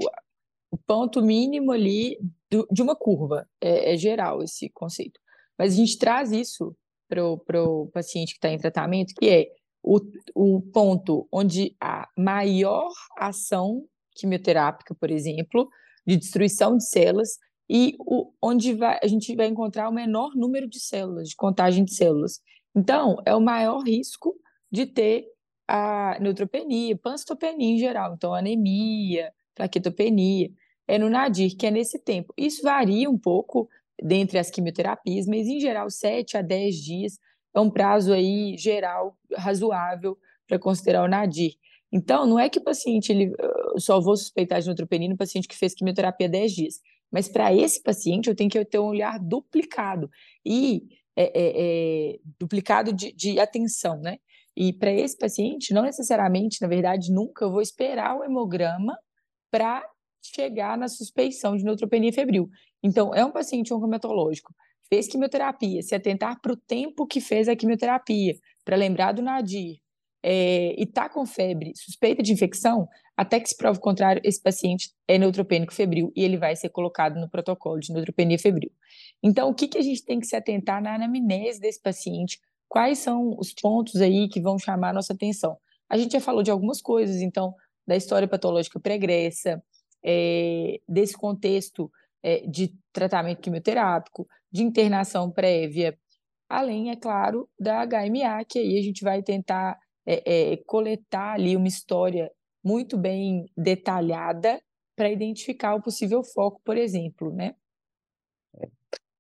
o 0.72 0.78
ponto 0.78 1.22
mínimo 1.22 1.72
ali 1.72 2.18
do, 2.50 2.68
de 2.72 2.82
uma 2.82 2.96
curva. 2.96 3.48
É, 3.62 3.94
é, 3.94 3.98
geral 3.98 4.42
esse 4.42 4.70
conceito. 4.70 5.20
Mas 5.58 5.74
a 5.74 5.76
gente 5.76 5.98
traz 5.98 6.32
isso 6.32 6.76
para 7.10 7.64
o 7.64 7.88
paciente 7.88 8.34
que 8.34 8.38
está 8.38 8.50
em 8.50 8.58
tratamento, 8.58 9.14
que 9.16 9.30
é 9.30 9.48
o, 9.84 10.00
o 10.36 10.62
ponto 10.62 11.28
onde 11.32 11.76
a 11.82 12.08
maior 12.18 12.92
ação 13.18 13.86
quimioterápica, 14.18 14.96
por 14.96 15.12
exemplo, 15.12 15.70
de 16.06 16.18
destruição 16.18 16.78
de 16.78 16.88
células, 16.88 17.38
e 17.70 17.96
o, 18.00 18.32
onde 18.42 18.74
vai, 18.74 18.98
a 19.04 19.08
gente 19.08 19.36
vai 19.36 19.48
encontrar 19.48 19.90
o 19.90 19.94
menor 19.94 20.36
número 20.36 20.68
de 20.68 20.80
células, 20.80 21.30
de 21.30 21.36
contagem 21.36 21.84
de 21.84 21.94
células. 21.94 22.40
Então, 22.76 23.18
é 23.26 23.36
o 23.36 23.42
maior 23.42 23.80
risco 23.80 24.36
de 24.72 24.86
ter 24.86 25.26
a 25.68 26.18
neutropenia, 26.22 26.98
pancitopenia 26.98 27.68
em 27.68 27.78
geral, 27.78 28.14
então 28.14 28.34
anemia, 28.34 29.34
plaquetopenia, 29.54 30.50
é 30.88 30.98
no 30.98 31.10
nadir, 31.10 31.56
que 31.58 31.68
é 31.68 31.72
nesse 31.72 32.00
tempo. 32.00 32.34
Isso 32.38 32.64
varia 32.64 33.10
um 33.10 33.18
pouco 33.18 33.68
dentre 34.02 34.38
as 34.38 34.50
quimioterapias, 34.50 35.28
mas 35.28 35.48
em 35.48 35.60
geral 35.60 35.90
7 35.90 36.38
a 36.38 36.42
10 36.42 36.76
dias 36.76 37.20
é 37.54 37.60
um 37.60 37.70
prazo 37.70 38.14
aí 38.14 38.56
geral 38.58 39.18
razoável 39.36 40.18
para 40.48 40.60
considerar 40.60 41.04
o 41.04 41.08
nadir. 41.08 41.56
Então, 41.92 42.26
não 42.26 42.40
é 42.40 42.50
que 42.50 42.60
o 42.60 42.64
paciente, 42.64 43.12
ele, 43.12 43.34
eu 43.74 43.80
só 43.80 44.00
vou 44.00 44.16
suspeitar 44.18 44.60
de 44.60 44.68
neutropenia 44.68 45.10
no 45.10 45.18
paciente 45.18 45.48
que 45.48 45.58
fez 45.58 45.74
quimioterapia 45.74 46.28
10 46.28 46.52
dias, 46.52 46.80
mas 47.12 47.30
para 47.30 47.54
esse 47.54 47.82
paciente 47.82 48.30
eu 48.30 48.36
tenho 48.36 48.50
que 48.50 48.64
ter 48.66 48.80
um 48.80 48.88
olhar 48.88 49.18
duplicado 49.20 50.10
e 50.46 50.84
é, 51.16 51.24
é, 51.24 52.12
é, 52.14 52.20
duplicado 52.38 52.94
de, 52.94 53.12
de 53.14 53.40
atenção, 53.40 54.00
né? 54.00 54.18
E 54.56 54.74
para 54.74 54.92
esse 54.92 55.18
paciente, 55.18 55.74
não 55.74 55.84
necessariamente, 55.84 56.62
na 56.62 56.68
verdade, 56.68 57.12
nunca 57.12 57.46
eu 57.46 57.52
vou 57.52 57.62
esperar 57.62 58.18
o 58.18 58.24
hemograma 58.24 58.98
para 59.52 59.84
chegar 60.22 60.78
na 60.78 60.88
suspeição 60.88 61.56
de 61.56 61.64
neutropenia 61.64 62.12
febril. 62.12 62.50
Então, 62.84 63.14
é 63.14 63.24
um 63.24 63.32
paciente 63.32 63.74
oncometológico, 63.74 64.54
fez 64.90 65.08
quimioterapia, 65.08 65.82
se 65.82 65.96
atentar 65.96 66.40
para 66.42 66.54
o 66.54 66.58
tempo 66.58 67.08
que 67.08 67.22
fez 67.22 67.48
a 67.48 67.56
quimioterapia, 67.56 68.36
para 68.66 68.76
lembrar 68.76 69.12
do 69.14 69.22
nadir, 69.22 69.78
é, 70.24 70.74
e 70.78 70.84
está 70.84 71.08
com 71.08 71.26
febre, 71.26 71.74
suspeita 71.76 72.22
de 72.24 72.34
infecção, 72.34 72.88
até 73.16 73.40
que 73.40 73.50
se 73.50 73.58
prove 73.58 73.80
o 73.80 73.82
contrário, 73.82 74.22
esse 74.24 74.42
paciente 74.42 74.92
é 75.08 75.18
neutropênico 75.18 75.74
febril 75.74 76.12
e 76.16 76.24
ele 76.24 76.38
vai 76.38 76.56
ser 76.56 76.70
colocado 76.70 77.20
no 77.20 77.30
protocolo 77.30 77.80
de 77.80 77.92
neutropenia 77.92 78.38
febril. 78.38 78.72
Então, 79.24 79.50
o 79.50 79.54
que, 79.54 79.68
que 79.68 79.78
a 79.78 79.82
gente 79.82 80.04
tem 80.04 80.20
que 80.20 80.28
se 80.28 80.36
atentar 80.36 80.82
na 80.82 80.96
anamnese 80.96 81.60
desse 81.60 81.82
paciente? 81.82 82.40
Quais 82.68 83.00
são 83.00 83.36
os 83.40 83.54
pontos 83.54 84.02
aí 84.02 84.28
que 84.28 84.42
vão 84.42 84.60
chamar 84.60 84.90
a 84.90 84.94
nossa 84.94 85.14
atenção? 85.14 85.58
A 85.90 85.98
gente 85.98 86.12
já 86.12 86.20
falou 86.20 86.44
de 86.44 86.52
algumas 86.52 86.82
coisas, 86.82 87.22
então, 87.22 87.56
da 87.88 87.96
história 87.96 88.28
patológica 88.28 88.80
pregressa, 88.80 89.64
é, 90.04 90.80
desse 90.88 91.18
contexto 91.18 91.92
é, 92.22 92.46
de 92.46 92.74
tratamento 92.92 93.42
quimioterápico, 93.42 94.28
de 94.52 94.64
internação 94.64 95.32
prévia, 95.32 95.98
além, 96.50 96.92
é 96.92 96.96
claro, 96.96 97.50
da 97.60 97.86
HMA, 97.86 98.44
que 98.48 98.60
aí 98.60 98.78
a 98.78 98.82
gente 98.82 99.04
vai 99.04 99.24
tentar 99.24 99.78
é, 100.08 100.54
é, 100.54 100.58
coletar 100.58 101.34
ali 101.34 101.58
uma 101.58 101.68
história 101.68 102.32
muito 102.64 102.98
bem 102.98 103.46
detalhada 103.58 104.62
para 104.96 105.12
identificar 105.12 105.76
o 105.76 105.82
possível 105.82 106.24
foco, 106.24 106.62
por 106.64 106.78
exemplo, 106.78 107.32
né? 107.32 107.56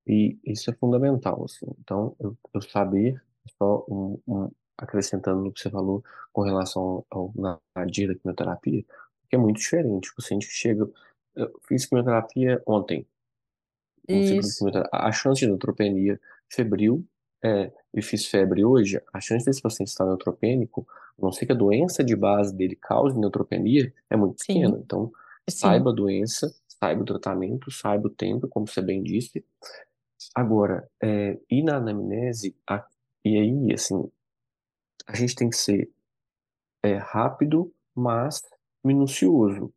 E 0.07 0.39
isso 0.45 0.71
é 0.71 0.73
fundamental, 0.73 1.43
assim. 1.43 1.67
Então, 1.81 2.15
eu, 2.19 2.37
eu 2.53 2.61
saber, 2.61 3.21
só 3.57 3.85
um, 3.89 4.17
um, 4.25 4.49
acrescentando 4.77 5.43
no 5.43 5.51
que 5.51 5.59
você 5.59 5.69
falou 5.69 6.01
com 6.31 6.41
relação 6.43 7.05
ao 7.09 7.33
nadir 7.75 8.07
da 8.07 8.15
quimioterapia, 8.15 8.83
que 9.29 9.35
é 9.35 9.37
muito 9.37 9.57
diferente. 9.57 10.09
O 10.11 10.15
paciente 10.15 10.47
chega, 10.47 10.89
eu 11.35 11.59
fiz 11.67 11.85
quimioterapia 11.85 12.63
ontem, 12.65 13.05
um 14.09 14.21
Isso, 14.21 14.59
quimioterapia, 14.59 14.99
a 14.99 15.11
chance 15.11 15.41
de 15.41 15.47
neutropenia 15.47 16.19
febril 16.49 17.05
é, 17.43 17.71
e 17.93 18.01
fiz 18.01 18.25
febre 18.25 18.63
hoje, 18.65 19.01
a 19.13 19.19
chance 19.19 19.45
desse 19.45 19.61
paciente 19.61 19.89
estar 19.89 20.05
neutropênico, 20.05 20.87
a 21.17 21.21
não 21.21 21.31
ser 21.31 21.45
que 21.45 21.51
a 21.51 21.55
doença 21.55 22.03
de 22.03 22.15
base 22.15 22.55
dele 22.55 22.75
cause 22.75 23.17
neutropenia, 23.17 23.93
é 24.09 24.15
muito 24.15 24.37
pequena. 24.45 24.75
sim, 24.75 24.81
Então, 24.83 25.11
sim. 25.49 25.57
saiba 25.57 25.91
a 25.91 25.93
doença, 25.93 26.53
saiba 26.67 27.01
o 27.01 27.05
tratamento, 27.05 27.71
saiba 27.71 28.07
o 28.07 28.11
tempo, 28.11 28.47
como 28.47 28.67
você 28.67 28.81
bem 28.81 29.03
disse. 29.03 29.43
Agora, 30.35 30.89
é, 31.01 31.39
e 31.49 31.63
na 31.63 31.77
anamnese, 31.77 32.55
a, 32.67 32.85
e 33.23 33.37
aí, 33.37 33.73
assim, 33.73 34.09
a 35.07 35.15
gente 35.15 35.35
tem 35.35 35.49
que 35.49 35.57
ser 35.57 35.89
é, 36.83 36.95
rápido, 36.95 37.73
mas 37.95 38.41
minucioso. 38.83 39.73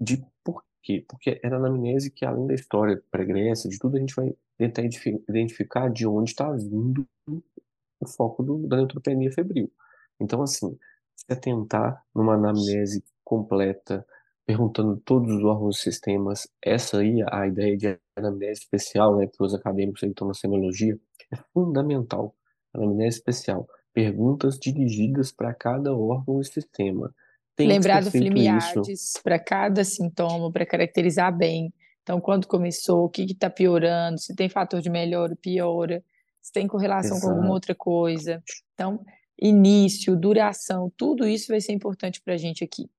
De 0.00 0.24
por 0.42 0.64
quê? 0.82 1.04
Porque 1.08 1.40
é 1.42 1.48
na 1.48 1.56
anamnese 1.56 2.10
que, 2.10 2.24
além 2.24 2.46
da 2.46 2.54
história 2.54 3.02
pregressa, 3.10 3.68
de 3.68 3.78
tudo, 3.78 3.96
a 3.96 4.00
gente 4.00 4.14
vai 4.14 4.34
tentar 4.60 4.82
identifi- 4.82 5.24
identificar 5.26 5.90
de 5.90 6.06
onde 6.06 6.30
está 6.30 6.52
vindo 6.52 7.06
o 7.26 8.06
foco 8.06 8.42
do, 8.42 8.66
da 8.68 8.76
neutropenia 8.76 9.32
febril. 9.32 9.72
Então, 10.20 10.42
assim, 10.42 10.78
se 11.16 11.32
atentar 11.32 12.04
numa 12.14 12.34
anamnese 12.34 13.02
completa, 13.24 14.06
perguntando 14.44 14.98
todos 14.98 15.34
os 15.34 15.44
órgãos 15.44 15.78
e 15.78 15.82
sistemas, 15.82 16.46
essa 16.62 16.98
aí, 16.98 17.24
a 17.30 17.46
ideia 17.46 17.76
de 17.76 17.98
anamnese 18.14 18.60
especial, 18.60 19.16
né, 19.16 19.26
para 19.26 19.46
os 19.46 19.54
acadêmicos 19.54 20.00
que 20.00 20.06
estão 20.06 20.28
na 20.28 20.34
semiologia, 20.34 20.98
é 21.32 21.36
fundamental. 21.54 22.34
Anamnese 22.74 23.16
especial. 23.16 23.66
Perguntas 23.94 24.58
dirigidas 24.58 25.32
para 25.32 25.54
cada 25.54 25.94
órgão 25.94 26.40
e 26.40 26.44
sistema. 26.44 27.14
Tem 27.56 27.66
Lembrar 27.66 28.02
do. 28.02 28.10
Flimiades 28.10 29.14
para 29.24 29.38
cada 29.38 29.84
sintoma, 29.84 30.52
para 30.52 30.66
caracterizar 30.66 31.34
bem. 31.36 31.72
Então, 32.10 32.20
quando 32.20 32.48
começou, 32.48 33.04
o 33.04 33.08
que 33.08 33.22
está 33.22 33.48
piorando, 33.48 34.18
se 34.18 34.34
tem 34.34 34.48
fator 34.48 34.80
de 34.80 34.90
melhora, 34.90 35.36
piora, 35.36 36.02
se 36.42 36.52
tem 36.52 36.66
correlação 36.66 37.20
com 37.20 37.26
alguma 37.26 37.42
Exato. 37.42 37.52
outra 37.52 37.74
coisa. 37.76 38.42
Então, 38.74 39.04
início, 39.40 40.16
duração, 40.16 40.92
tudo 40.96 41.24
isso 41.24 41.46
vai 41.46 41.60
ser 41.60 41.72
importante 41.72 42.20
para 42.20 42.34
a 42.34 42.36
gente 42.36 42.64
aqui. 42.64 42.90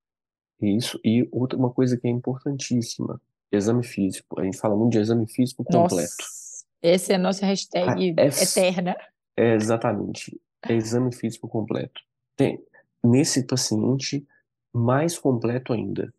Isso. 0.61 0.97
E 1.03 1.27
outra 1.29 1.59
uma 1.59 1.69
coisa 1.69 1.97
que 1.97 2.07
é 2.07 2.09
importantíssima, 2.09 3.19
exame 3.51 3.83
físico. 3.83 4.39
A 4.39 4.45
gente 4.45 4.57
fala 4.57 4.77
muito 4.77 4.93
de 4.93 4.99
exame 4.99 5.27
físico 5.27 5.65
completo. 5.65 5.91
Nossa, 5.91 6.65
essa 6.81 7.11
é 7.11 7.15
a 7.17 7.19
nossa 7.19 7.43
Ah, 7.43 7.49
hashtag 7.49 8.15
é, 8.17 8.27
eterna. 8.27 8.95
é 9.35 9.55
exatamente, 9.55 10.39
é 10.69 10.73
exame 10.73 11.13
físico 11.13 11.49
completo. 11.49 11.99
Tem, 12.37 12.63
nesse 13.03 13.45
paciente, 13.45 14.25
mais 14.73 15.19
completo 15.19 15.73
ainda. 15.73 16.13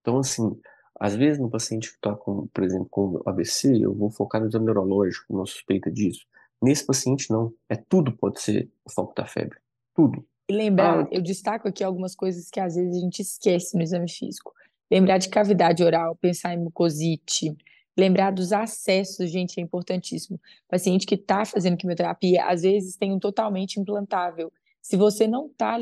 Então, 0.00 0.20
assim, 0.20 0.58
às 1.00 1.16
vezes 1.16 1.40
no 1.40 1.48
paciente 1.50 1.88
que 1.90 1.96
está 1.96 2.14
com, 2.14 2.46
por 2.48 2.62
exemplo, 2.62 2.86
com 2.90 3.20
AVC, 3.26 3.78
eu 3.82 3.94
vou 3.94 4.10
focar 4.10 4.40
no 4.40 4.46
exame 4.48 4.66
neurológico, 4.66 5.24
uma 5.34 5.46
suspeita 5.46 5.90
disso. 5.90 6.26
Nesse 6.62 6.84
paciente, 6.84 7.30
não. 7.30 7.52
É 7.70 7.74
tudo 7.76 8.12
pode 8.16 8.40
ser 8.42 8.70
o 8.84 8.92
foco 8.92 9.14
da 9.14 9.24
febre. 9.26 9.58
Tudo. 9.94 10.24
E 10.48 10.52
Ah, 10.52 10.56
lembrar, 10.56 11.00
eu- 11.00 11.08
eu 11.12 11.22
destaco 11.22 11.66
aqui 11.66 11.82
algumas 11.82 12.14
coisas 12.14 12.50
que 12.50 12.60
às 12.60 12.74
vezes 12.74 12.96
a 12.96 13.00
gente 13.00 13.20
esquece 13.22 13.74
no 13.76 13.82
exame 13.82 14.10
físico. 14.10 14.52
Lembrar 14.90 15.16
de 15.18 15.30
cavidade 15.30 15.82
oral, 15.82 16.14
pensar 16.16 16.52
em 16.52 16.58
mucosite, 16.58 17.56
lembrar 17.96 18.30
dos 18.32 18.52
acessos, 18.52 19.30
gente, 19.30 19.58
é 19.58 19.62
importantíssimo. 19.62 20.38
Paciente 20.68 21.06
que 21.06 21.14
está 21.14 21.44
fazendo 21.46 21.76
quimioterapia, 21.78 22.44
às 22.44 22.60
vezes 22.62 22.96
tem 22.96 23.10
um 23.12 23.18
totalmente 23.18 23.80
implantável. 23.80 24.52
Se 24.82 24.96
você 24.96 25.26
não 25.26 25.46
está 25.46 25.78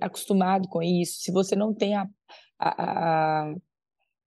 acostumado 0.00 0.68
com 0.68 0.82
isso, 0.82 1.20
se 1.20 1.32
você 1.32 1.56
não 1.56 1.74
tem 1.74 1.96
a, 1.96 2.08
a, 2.58 3.42
a 3.50 3.54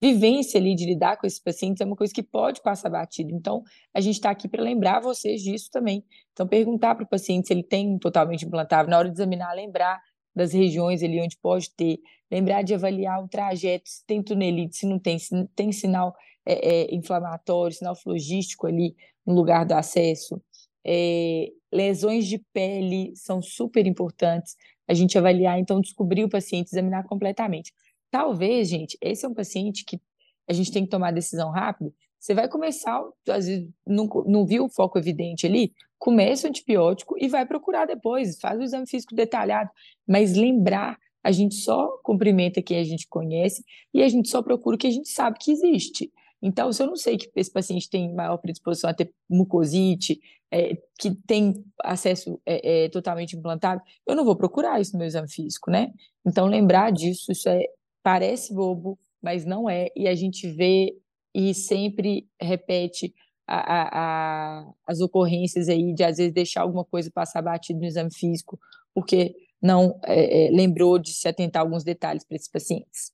vivência 0.02 0.60
ali 0.60 0.76
de 0.76 0.86
lidar 0.86 1.18
com 1.18 1.28
esses 1.28 1.40
pacientes 1.40 1.82
é 1.82 1.86
uma 1.86 1.96
coisa 1.96 2.14
que 2.14 2.24
pode 2.24 2.62
passar 2.62 2.90
batido. 2.90 3.32
Então, 3.34 3.64
a 3.94 4.00
gente 4.00 4.16
está 4.16 4.30
aqui 4.30 4.48
para 4.48 4.64
lembrar 4.64 5.02
vocês 5.02 5.42
disso 5.42 5.70
também. 5.72 6.04
Então, 6.32 6.48
perguntar 6.48 6.96
para 6.96 7.04
o 7.04 7.08
paciente 7.08 7.48
se 7.48 7.54
ele 7.54 7.64
tem 7.64 7.98
totalmente 8.00 8.46
implantável, 8.46 8.90
na 8.90 8.98
hora 8.98 9.10
de 9.10 9.16
examinar, 9.16 9.54
lembrar 9.54 10.02
das 10.36 10.54
regiões 10.54 11.04
ali 11.04 11.22
onde 11.22 11.38
pode 11.38 11.70
ter, 11.72 12.00
lembrar 12.32 12.62
de 12.62 12.74
avaliar 12.74 13.24
o 13.24 13.28
trajeto, 13.28 13.90
se 13.90 14.06
tem 14.06 14.24
tunelite, 14.24 14.78
se 14.78 14.86
não 14.86 15.00
tem, 15.00 15.20
se 15.20 15.48
tem 15.56 15.72
sinal 15.72 16.16
é, 16.46 16.54
é, 16.54 16.96
inflamatório, 16.96 17.76
sinal 17.76 17.96
flogístico 17.96 18.68
ali 18.68 18.96
no 19.26 19.34
lugar 19.34 19.66
do 19.66 19.74
acesso. 19.74 20.42
É, 20.86 21.50
lesões 21.72 22.26
de 22.26 22.40
pele 22.54 23.14
são 23.16 23.42
super 23.42 23.86
importantes. 23.86 24.56
A 24.88 24.94
gente 24.94 25.18
avaliar, 25.18 25.60
então, 25.60 25.82
descobrir 25.82 26.24
o 26.24 26.30
paciente, 26.30 26.70
examinar 26.72 27.04
completamente. 27.04 27.74
Talvez, 28.12 28.70
gente, 28.70 28.98
esse 29.02 29.26
é 29.26 29.30
um 29.30 29.34
paciente 29.34 29.86
que 29.86 30.00
a 30.48 30.54
gente 30.54 30.72
tem 30.72 30.84
que 30.84 30.90
tomar 30.90 31.12
decisão 31.12 31.52
rápido. 31.52 31.94
Você 32.20 32.34
vai 32.34 32.50
começar, 32.50 33.02
às 33.30 33.48
vezes, 33.48 33.70
não, 33.88 34.08
não 34.26 34.46
viu 34.46 34.66
o 34.66 34.70
foco 34.70 34.98
evidente 34.98 35.46
ali, 35.46 35.72
começa 35.98 36.48
o 36.48 36.50
antibiótico 36.50 37.16
e 37.18 37.28
vai 37.28 37.46
procurar 37.46 37.86
depois, 37.86 38.40
faz 38.40 38.60
o 38.60 38.64
exame 38.64 38.88
físico 38.88 39.16
detalhado. 39.16 39.70
Mas 40.08 40.36
lembrar, 40.36 40.98
a 41.24 41.32
gente 41.32 41.56
só 41.56 41.98
cumprimenta 42.04 42.62
quem 42.62 42.80
a 42.80 42.84
gente 42.84 43.08
conhece 43.08 43.64
e 43.94 44.02
a 44.02 44.10
gente 44.10 44.30
só 44.30 44.42
procura 44.42 44.76
o 44.76 44.80
que 44.80 44.88
a 44.88 44.92
gente 44.92 45.10
sabe 45.10 45.38
que 45.40 45.52
existe. 45.52 46.12
Então, 46.42 46.72
se 46.72 46.82
eu 46.82 46.88
não 46.88 46.96
sei 46.96 47.18
que 47.18 47.30
esse 47.36 47.52
paciente 47.52 47.90
tem 47.90 48.14
maior 48.14 48.38
predisposição 48.38 48.90
a 48.90 48.94
ter 48.94 49.14
mucosite, 49.30 50.20
é, 50.52 50.78
que 50.98 51.14
tem 51.28 51.64
acesso 51.84 52.42
é, 52.46 52.86
é, 52.86 52.90
totalmente 52.90 53.36
implantado, 53.36 53.82
eu 54.08 54.16
não 54.16 54.24
vou 54.26 54.36
procurar 54.36 54.80
isso 54.80 54.94
no 54.94 55.00
meu 55.00 55.08
exame 55.08 55.30
físico, 55.30 55.70
né? 55.70 55.94
Então, 56.26 56.48
lembrar 56.48 56.92
disso, 56.92 57.32
isso 57.32 57.48
é 57.50 57.62
parece 58.10 58.54
bobo, 58.54 58.98
mas 59.22 59.46
não 59.46 59.70
é, 59.70 59.90
e 59.96 60.08
a 60.08 60.16
gente 60.16 60.50
vê 60.50 60.98
e 61.34 61.54
sempre 61.54 62.28
repete 62.42 63.14
a, 63.48 63.58
a, 63.58 63.90
a, 63.94 64.74
as 64.88 65.00
ocorrências 65.00 65.70
aí 65.70 65.94
de 65.94 66.04
às 66.04 66.18
vezes 66.18 66.34
deixar 66.34 66.62
alguma 66.62 66.84
coisa 66.84 67.12
passar 67.14 67.44
batido 67.44 67.80
no 67.80 67.86
exame 67.86 68.12
físico, 68.12 68.60
porque 68.96 69.36
não 69.62 70.00
é, 70.06 70.48
é, 70.48 70.52
lembrou 70.52 70.98
de 70.98 71.14
se 71.14 71.28
atentar 71.28 71.62
a 71.62 71.66
alguns 71.66 71.84
detalhes 71.84 72.24
para 72.26 72.36
esses 72.36 72.50
pacientes. 72.50 73.12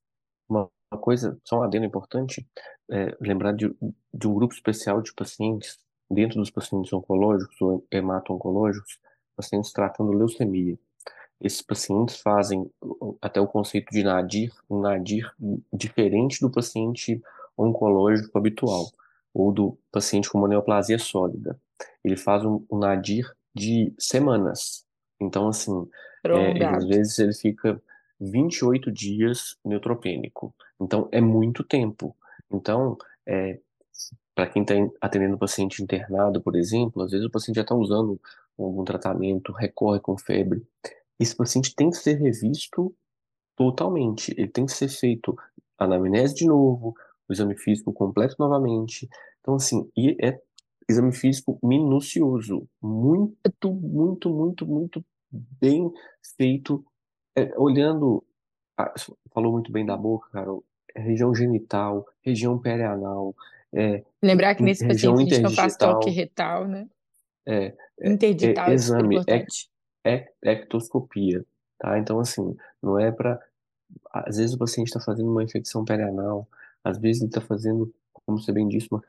uma 0.49 0.69
coisa, 1.01 1.37
só 1.43 1.59
um 1.59 1.63
adendo 1.63 1.85
importante, 1.85 2.47
é, 2.89 3.17
lembrar 3.19 3.53
de, 3.53 3.67
de 4.13 4.27
um 4.27 4.33
grupo 4.33 4.53
especial 4.53 5.01
de 5.01 5.13
pacientes, 5.13 5.77
dentro 6.09 6.39
dos 6.39 6.51
pacientes 6.51 6.93
oncológicos 6.93 7.59
ou 7.59 7.85
hemato-oncológicos, 7.91 8.97
pacientes 9.35 9.73
tratando 9.73 10.13
leucemia. 10.13 10.77
Esses 11.41 11.61
pacientes 11.61 12.17
fazem 12.17 12.69
até 13.21 13.39
o 13.41 13.47
conceito 13.47 13.91
de 13.91 14.03
nadir, 14.03 14.51
um 14.69 14.79
nadir 14.79 15.31
diferente 15.71 16.39
do 16.39 16.49
paciente 16.49 17.21
oncológico 17.57 18.37
habitual, 18.37 18.85
ou 19.33 19.51
do 19.51 19.77
paciente 19.91 20.29
com 20.29 20.37
uma 20.37 20.47
neoplasia 20.47 20.97
sólida. 20.97 21.59
Ele 22.03 22.15
faz 22.15 22.43
um, 22.45 22.63
um 22.71 22.77
nadir 22.77 23.29
de 23.53 23.93
semanas. 23.97 24.85
Então, 25.19 25.47
assim, 25.47 25.87
é, 26.23 26.65
às 26.65 26.85
vezes 26.85 27.19
ele 27.19 27.33
fica 27.33 27.81
28 28.19 28.91
dias 28.91 29.57
neutropênico. 29.63 30.53
Então, 30.79 31.07
é 31.11 31.21
muito 31.21 31.63
tempo. 31.63 32.15
Então, 32.51 32.97
é, 33.25 33.59
para 34.33 34.47
quem 34.47 34.63
está 34.63 34.75
atendendo 34.99 35.35
o 35.35 35.39
paciente 35.39 35.81
internado, 35.81 36.41
por 36.41 36.55
exemplo, 36.55 37.01
às 37.01 37.11
vezes 37.11 37.25
o 37.25 37.31
paciente 37.31 37.55
já 37.55 37.61
está 37.61 37.73
usando 37.73 38.19
algum 38.57 38.83
tratamento, 38.83 39.51
recorre 39.51 39.99
com 39.99 40.17
febre. 40.17 40.65
Esse 41.19 41.35
paciente 41.35 41.73
tem 41.75 41.89
que 41.89 41.97
ser 41.97 42.15
revisto 42.15 42.93
totalmente. 43.55 44.33
Ele 44.37 44.47
tem 44.47 44.65
que 44.65 44.71
ser 44.71 44.89
feito 44.89 45.35
anamnese 45.77 46.35
de 46.35 46.45
novo, 46.45 46.95
o 47.27 47.33
exame 47.33 47.57
físico 47.57 47.93
completo 47.93 48.35
novamente. 48.39 49.09
Então, 49.41 49.55
assim, 49.55 49.89
e 49.95 50.15
é 50.23 50.39
exame 50.87 51.11
físico 51.11 51.59
minucioso, 51.63 52.67
muito, 52.81 53.73
muito, 53.73 54.29
muito, 54.29 54.67
muito 54.67 55.05
bem 55.31 55.91
feito, 56.37 56.85
é, 57.35 57.51
olhando, 57.57 58.23
falou 59.33 59.51
muito 59.51 59.71
bem 59.71 59.83
da 59.83 59.97
boca, 59.97 60.29
Carol, 60.31 60.63
é 60.93 61.01
região 61.01 61.33
genital, 61.33 62.05
região 62.21 62.59
perianal, 62.59 63.35
é, 63.75 64.03
Lembrar 64.23 64.55
que 64.55 64.63
nesse 64.63 64.87
paciente 64.87 65.33
a 65.33 65.35
gente 65.35 65.41
não 65.41 65.51
faz 65.51 65.75
toque 65.75 66.09
retal, 66.09 66.65
né? 66.65 66.87
É, 67.45 67.73
é, 67.99 68.09
Interdital, 68.09 68.69
é, 68.69 68.73
exame, 68.73 69.17
é, 69.27 69.35
é, 69.35 69.45
ectoscopia, 70.43 71.45
tá? 71.79 71.97
Então, 71.97 72.19
assim, 72.19 72.55
não 72.81 72.99
é 72.99 73.11
para 73.11 73.39
às 74.11 74.37
vezes 74.37 74.55
o 74.55 74.57
paciente 74.57 74.87
está 74.87 74.99
fazendo 74.99 75.29
uma 75.29 75.43
infecção 75.43 75.85
perianal, 75.85 76.47
às 76.83 76.97
vezes 76.97 77.21
ele 77.21 77.29
está 77.29 77.41
fazendo, 77.41 77.93
como 78.13 78.39
você 78.39 78.51
bem 78.51 78.67
disse, 78.67 78.87
uma, 78.91 79.01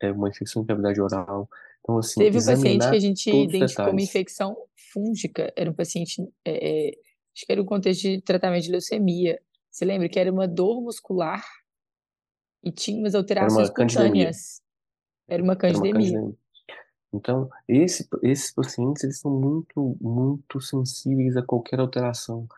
é 0.00 0.12
uma 0.12 0.28
infecção 0.28 0.62
de 0.62 0.68
cavidade 0.68 1.00
oral. 1.00 1.48
Então, 1.80 1.98
assim, 1.98 2.20
Teve 2.20 2.38
um 2.38 2.44
paciente 2.44 2.88
que 2.88 2.96
a 2.96 3.00
gente 3.00 3.30
identificou 3.30 3.90
uma 3.90 4.00
infecção 4.00 4.56
fúngica, 4.92 5.52
era 5.56 5.70
um 5.70 5.74
paciente, 5.74 6.22
é, 6.44 6.88
é, 6.88 6.90
acho 7.34 7.46
que 7.46 7.52
era 7.52 7.62
um 7.62 7.66
contexto 7.66 8.02
de 8.02 8.20
tratamento 8.22 8.64
de 8.64 8.70
leucemia. 8.70 9.40
Você 9.70 9.84
lembra 9.84 10.08
que 10.08 10.18
era 10.18 10.32
uma 10.32 10.46
dor 10.46 10.80
muscular 10.80 11.44
e 12.62 12.70
tinha 12.70 12.98
umas 12.98 13.14
alterações 13.14 13.68
era 13.68 13.74
cutâneas. 13.74 14.62
Era 15.28 15.42
uma 15.42 15.56
candidemia. 15.56 15.90
Era 16.08 16.12
uma 16.12 16.16
candidemia. 16.16 16.43
Então, 17.14 17.48
esse, 17.68 18.08
esses 18.22 18.52
pacientes, 18.52 19.04
eles 19.04 19.20
são 19.20 19.30
muito, 19.30 19.96
muito 20.00 20.60
sensíveis 20.60 21.36
a 21.36 21.42
qualquer 21.42 21.78
alteração. 21.78 22.48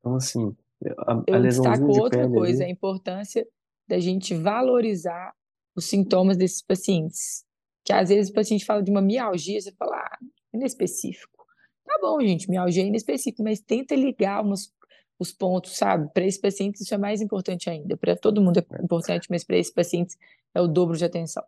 Então, 0.00 0.16
assim, 0.16 0.56
a, 0.98 1.12
a 1.12 1.22
Eu 1.26 1.42
destaco 1.42 1.92
de 1.92 2.00
outra 2.00 2.28
coisa, 2.28 2.62
ali... 2.62 2.70
a 2.70 2.72
importância 2.72 3.46
da 3.86 3.98
gente 3.98 4.34
valorizar 4.34 5.34
os 5.76 5.84
sintomas 5.84 6.38
desses 6.38 6.62
pacientes. 6.62 7.44
Que 7.84 7.92
às 7.92 8.08
vezes 8.08 8.30
o 8.30 8.34
paciente 8.34 8.64
fala 8.64 8.82
de 8.82 8.90
uma 8.90 9.02
mialgia, 9.02 9.60
você 9.60 9.70
fala, 9.72 9.96
ah, 9.96 10.18
é 10.52 10.56
inespecífico. 10.56 11.46
Tá 11.84 11.98
bom, 12.00 12.18
gente, 12.20 12.50
mialgia 12.50 12.82
é 12.82 12.86
inespecífico, 12.86 13.44
mas 13.44 13.60
tenta 13.60 13.94
ligar 13.94 14.42
umas, 14.42 14.72
os 15.18 15.30
pontos, 15.30 15.76
sabe? 15.76 16.10
Para 16.12 16.24
esse 16.24 16.40
paciente 16.40 16.82
isso 16.82 16.94
é 16.94 16.98
mais 16.98 17.20
importante 17.20 17.68
ainda. 17.68 17.96
Para 17.96 18.16
todo 18.16 18.40
mundo 18.40 18.58
é 18.58 18.82
importante, 18.82 19.28
mas 19.30 19.44
para 19.44 19.58
esse 19.58 19.72
paciente 19.72 20.16
é 20.54 20.60
o 20.60 20.66
dobro 20.66 20.96
de 20.96 21.04
atenção 21.04 21.44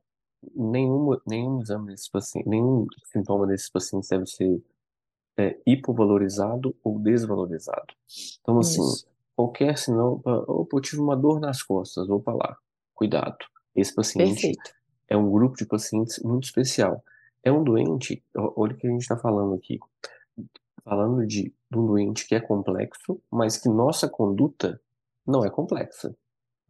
nenhum, 0.55 1.17
nenhum 1.27 1.61
exame 1.61 1.87
desses 1.89 2.09
pacientes, 2.09 2.51
nenhum 2.51 2.87
sintoma 3.13 3.47
desses 3.47 3.71
pacientes 3.71 4.09
deve 4.09 4.27
ser 4.27 4.63
é, 5.37 5.59
hipovalorizado 5.67 6.75
ou 6.83 6.99
desvalorizado. 6.99 7.95
Então, 8.41 8.59
assim, 8.59 8.83
Isso. 8.83 9.07
qualquer 9.37 9.79
sinal, 9.79 10.21
opa, 10.25 10.77
eu 10.77 10.81
tive 10.81 11.01
uma 11.01 11.17
dor 11.17 11.41
nas 11.41 11.63
costas, 11.63 12.09
opa 12.09 12.33
lá, 12.33 12.57
cuidado. 12.95 13.39
Esse 13.75 13.95
paciente 13.95 14.43
Perfeito. 14.43 14.75
é 15.09 15.17
um 15.17 15.31
grupo 15.31 15.57
de 15.57 15.67
pacientes 15.67 16.21
muito 16.23 16.45
especial. 16.45 17.03
É 17.43 17.53
um 17.53 17.63
doente, 17.63 18.23
olha 18.35 18.75
o 18.75 18.77
que 18.77 18.87
a 18.87 18.91
gente 18.91 19.03
está 19.03 19.17
falando 19.17 19.55
aqui, 19.55 19.79
falando 20.83 21.25
de, 21.27 21.55
de 21.71 21.79
um 21.79 21.87
doente 21.87 22.27
que 22.27 22.35
é 22.35 22.41
complexo, 22.41 23.21
mas 23.31 23.57
que 23.57 23.69
nossa 23.69 24.09
conduta 24.09 24.81
não 25.27 25.45
é 25.45 25.51
complexa. 25.51 26.15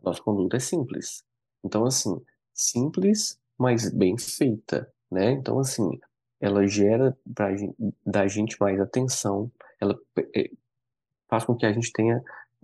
Nossa 0.03 0.23
conduta 0.23 0.57
é 0.57 0.61
simples. 0.61 1.25
Então, 1.65 1.87
assim, 1.87 2.21
simples 2.53 3.39
mas 3.59 3.91
bem 3.91 4.17
feita, 4.17 4.91
né? 5.11 5.33
Então, 5.33 5.59
assim, 5.59 5.91
ela 6.41 6.67
gera 6.67 7.17
pra, 7.35 7.49
da 8.07 8.27
gente 8.29 8.57
mais 8.61 8.81
atenção, 8.81 9.51
ela 9.81 9.99
é, 10.35 10.51
faz 11.29 11.45
com 11.45 11.57
que 11.57 11.67
a 11.67 11.73
gente 11.73 11.93
tenha, 11.93 12.23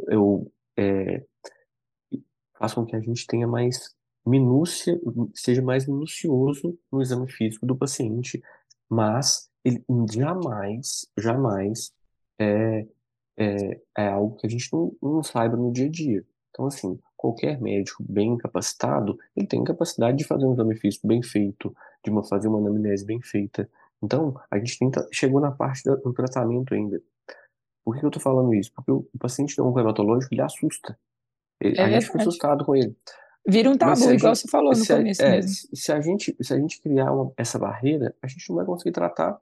eu, 0.08 0.50
é, 0.76 1.24
faz 2.58 2.74
com 2.74 2.86
que 2.86 2.96
a 2.96 3.00
gente 3.00 3.26
tenha 3.26 3.46
mais 3.46 3.94
minúcia, 4.26 4.98
seja 5.34 5.60
mais 5.60 5.86
minucioso 5.86 6.78
no 6.90 7.02
exame 7.02 7.30
físico 7.30 7.66
do 7.66 7.76
paciente, 7.76 8.42
mas 8.88 9.50
ele 9.64 9.84
jamais, 10.12 11.06
jamais 11.18 11.92
é, 12.38 12.86
é, 13.36 13.80
é 13.98 14.08
algo 14.08 14.36
que 14.36 14.46
a 14.46 14.50
gente 14.50 14.72
não, 14.72 14.96
não 15.02 15.22
saiba 15.22 15.56
no 15.56 15.72
dia 15.72 15.86
a 15.86 15.90
dia. 15.90 16.24
Então, 16.50 16.66
assim, 16.66 16.98
qualquer 17.24 17.58
médico 17.58 18.04
bem 18.06 18.36
capacitado, 18.36 19.18
ele 19.34 19.46
tem 19.46 19.64
capacidade 19.64 20.18
de 20.18 20.24
fazer 20.24 20.44
um 20.44 20.52
exame 20.52 20.76
físico 20.76 21.08
bem 21.08 21.22
feito, 21.22 21.74
de 22.04 22.10
uma, 22.10 22.22
fazer 22.22 22.48
uma 22.48 22.58
anamnese 22.58 23.06
bem 23.06 23.18
feita. 23.22 23.66
Então, 24.02 24.38
a 24.50 24.58
gente 24.58 24.78
tenta, 24.78 25.08
chegou 25.10 25.40
na 25.40 25.50
parte 25.50 25.82
do 25.84 26.12
tratamento 26.12 26.74
ainda. 26.74 27.00
Por 27.82 27.98
que 27.98 28.04
eu 28.04 28.10
estou 28.10 28.22
falando 28.22 28.52
isso? 28.52 28.70
Porque 28.74 28.90
o, 28.90 29.08
o 29.14 29.18
paciente 29.18 29.58
oncohematológico, 29.58 30.34
ele 30.34 30.42
assusta. 30.42 30.98
Ele, 31.58 31.78
é 31.78 31.84
a 31.84 31.88
gente 31.88 32.06
fica 32.06 32.18
assustado 32.18 32.62
com 32.62 32.76
ele. 32.76 32.94
Vira 33.48 33.70
um 33.70 33.78
tabu, 33.78 33.92
igual 33.94 34.34
gente, 34.34 34.42
você 34.42 34.48
falou 34.50 34.72
no 34.76 34.86
começo 34.86 35.22
a, 35.22 35.26
é, 35.26 35.30
mesmo. 35.36 35.50
Se 35.74 35.92
a, 35.92 36.00
gente, 36.02 36.36
se 36.38 36.52
a 36.52 36.58
gente 36.58 36.82
criar 36.82 37.10
uma, 37.10 37.32
essa 37.38 37.58
barreira, 37.58 38.14
a 38.20 38.26
gente 38.26 38.46
não 38.50 38.56
vai 38.56 38.66
conseguir 38.66 38.92
tratar 38.92 39.40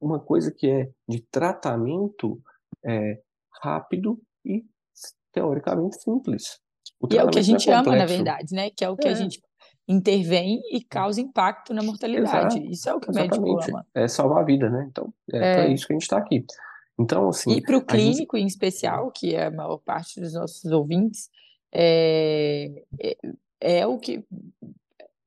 uma 0.00 0.18
coisa 0.18 0.50
que 0.50 0.70
é 0.70 0.90
de 1.06 1.20
tratamento 1.20 2.40
é, 2.82 3.20
rápido 3.60 4.18
e 4.42 4.64
teoricamente 5.36 6.00
simples. 6.00 6.58
O 6.98 7.06
e 7.12 7.18
é 7.18 7.22
o 7.22 7.28
que 7.28 7.38
a 7.38 7.40
é 7.40 7.44
gente 7.44 7.70
é 7.70 7.74
ama, 7.74 7.94
na 7.94 8.06
verdade, 8.06 8.54
né? 8.54 8.70
Que 8.70 8.82
é 8.82 8.88
o 8.88 8.96
que 8.96 9.06
é. 9.06 9.10
a 9.10 9.14
gente 9.14 9.42
intervém 9.86 10.60
e 10.72 10.82
causa 10.82 11.20
impacto 11.20 11.74
na 11.74 11.82
mortalidade. 11.82 12.56
Exato. 12.56 12.72
Isso 12.72 12.88
é 12.88 12.94
o 12.94 13.00
que 13.00 13.10
Exatamente. 13.10 13.38
o 13.38 13.42
médico 13.42 13.70
ama. 13.70 13.86
É 13.94 14.08
salvar 14.08 14.42
a 14.42 14.46
vida, 14.46 14.70
né? 14.70 14.86
Então, 14.90 15.12
é, 15.30 15.36
é. 15.36 15.54
para 15.54 15.68
isso 15.68 15.86
que 15.86 15.92
a 15.92 15.96
gente 15.96 16.02
está 16.02 16.16
aqui. 16.16 16.44
Então, 16.98 17.28
assim. 17.28 17.52
E 17.52 17.60
para 17.60 17.76
o 17.76 17.84
clínico, 17.84 18.36
gente... 18.36 18.44
em 18.44 18.46
especial, 18.46 19.10
que 19.10 19.34
é 19.34 19.46
a 19.46 19.50
maior 19.50 19.76
parte 19.76 20.18
dos 20.18 20.32
nossos 20.32 20.64
ouvintes, 20.72 21.28
é, 21.70 22.82
é, 22.98 23.16
é 23.60 23.86
o 23.86 23.98
que, 23.98 24.24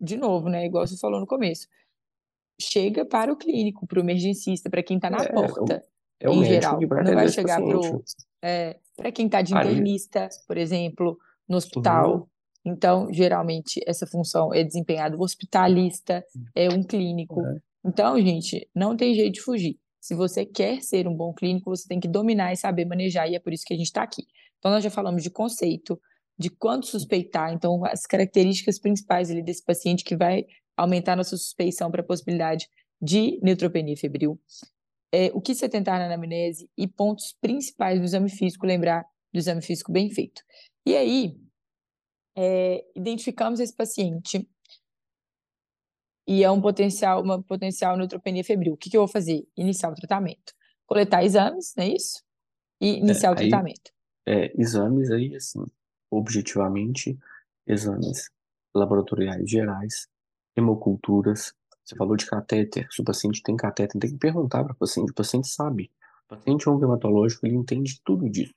de 0.02 0.17
novo, 0.17 0.50
né? 0.50 0.65
Igual 0.65 0.88
você 0.88 0.98
falou 0.98 1.19
no 1.19 1.28
começo, 1.28 1.67
chega 2.60 3.06
para 3.06 3.32
o 3.32 3.38
clínico, 3.38 3.86
para 3.86 4.00
o 4.00 4.02
emergencista, 4.02 4.69
para 4.72 4.82
quem 4.82 4.98
está 4.98 5.12
na 5.12 5.24
é, 5.24 5.32
porta. 5.32 5.84
É 6.19 6.28
o, 6.28 6.34
em 6.34 6.43
geral, 6.43 6.80
não 6.82 7.13
vai 7.13 7.30
chegar 7.30 7.62
para 7.62 7.78
o 7.78 8.04
é, 8.41 8.78
para 8.95 9.12
quem 9.12 9.25
está 9.25 9.41
de 9.41 9.54
internista, 9.54 10.30
por 10.47 10.58
exemplo, 10.58 11.17
no 11.47 11.58
hospital. 11.58 12.15
Uhum. 12.15 12.25
Então, 12.65 13.08
geralmente, 13.12 13.82
essa 13.88 14.06
função 14.06 14.54
é 14.54 14.63
desempenhada 14.63 15.15
o 15.17 15.21
hospitalista, 15.21 16.23
é 16.54 16.69
um 16.69 16.84
clínico. 16.84 17.39
Uhum. 17.39 17.60
Então, 17.86 18.19
gente, 18.21 18.69
não 18.75 18.95
tem 18.95 19.15
jeito 19.15 19.36
de 19.36 19.41
fugir. 19.41 19.78
Se 19.99 20.13
você 20.13 20.45
quer 20.45 20.82
ser 20.82 21.08
um 21.08 21.15
bom 21.15 21.34
clínico, 21.34 21.69
você 21.69 21.88
tem 21.88 21.99
que 21.99 22.08
dominar 22.08 22.54
e 22.54 22.58
saber 22.58 22.86
manejar, 22.86 23.30
e 23.30 23.36
é 23.36 23.39
por 23.39 23.54
isso 23.54 23.63
que 23.65 23.73
a 23.73 23.78
gente 23.78 23.88
está 23.88 24.04
aqui. 24.04 24.23
Então, 24.58 24.71
nós 24.71 24.84
já 24.84 24.89
falamos 24.89 25.23
de 25.23 25.30
conceito, 25.30 25.99
de 26.38 26.49
quanto 26.49 26.88
suspeitar, 26.88 27.54
então, 27.54 27.84
as 27.86 28.06
características 28.06 28.80
principais 28.80 29.30
ali 29.30 29.41
desse 29.41 29.63
paciente 29.63 30.04
que 30.04 30.15
vai 30.15 30.45
aumentar 30.75 31.15
nossa 31.15 31.36
suspeição 31.36 31.91
para 31.91 32.02
a 32.02 32.06
possibilidade 32.06 32.69
de 33.02 33.39
neutropenia 33.41 33.95
febril 33.97 34.39
é, 35.12 35.32
o 35.34 35.41
que 35.41 35.56
se 35.56 35.67
tentar 35.67 35.98
na 36.00 36.06
anamnese 36.06 36.69
e 36.78 36.88
pontos 36.88 37.36
principais 37.41 38.00
do 38.00 38.06
exame 38.06 38.30
físico, 38.30 38.65
lembrar 38.65 39.06
do 39.34 39.39
exame 39.39 39.62
físico 39.62 39.91
bem 39.91 40.10
feito. 40.10 40.41
E 40.86 40.95
aí, 40.95 41.38
é, 42.36 42.86
identificamos 42.95 43.60
esse 43.60 43.76
paciente 43.76 44.48
e 46.28 46.43
é 46.43 46.52
um 46.52 46.62
potencial, 46.62 47.24
uma 47.24 47.41
potencial 47.41 47.98
neutropenia 47.98 48.43
febril. 48.43 48.74
O 48.74 48.78
que, 48.78 48.89
que 48.89 48.95
eu 48.95 49.02
vou 49.02 49.08
fazer? 49.08 49.48
Iniciar 49.58 49.89
o 49.91 49.95
tratamento. 49.95 50.54
Coletar 50.86 51.24
exames, 51.24 51.74
não 51.76 51.84
é 51.84 51.89
isso? 51.89 52.24
E 52.80 53.00
iniciar 53.00 53.30
é, 53.30 53.32
o 53.32 53.36
tratamento. 53.36 53.91
é, 54.28 54.62
exames 54.62 55.10
aí, 55.10 55.36
assim, 55.36 55.60
objetivamente, 56.12 57.17
exames 57.65 58.30
laboratoriais 58.76 59.50
gerais, 59.50 60.08
hemoculturas, 60.56 61.54
você 61.89 61.95
falou 61.95 62.15
de 62.15 62.25
catéter. 62.25 62.88
Se 62.91 63.02
o 63.02 63.04
paciente 63.04 63.41
tem 63.41 63.58
catéter, 63.58 63.99
tem 63.99 64.12
que 64.12 64.17
perguntar 64.17 64.63
para 64.63 64.73
o 64.73 64.75
paciente. 64.75 65.12
O 65.12 65.15
paciente 65.15 65.47
sabe. 65.47 65.91
O 66.25 66.36
paciente 66.36 66.69
oncohematológico, 66.69 67.45
ele 67.47 67.56
entende 67.56 67.99
tudo 68.06 68.30
disso. 68.30 68.54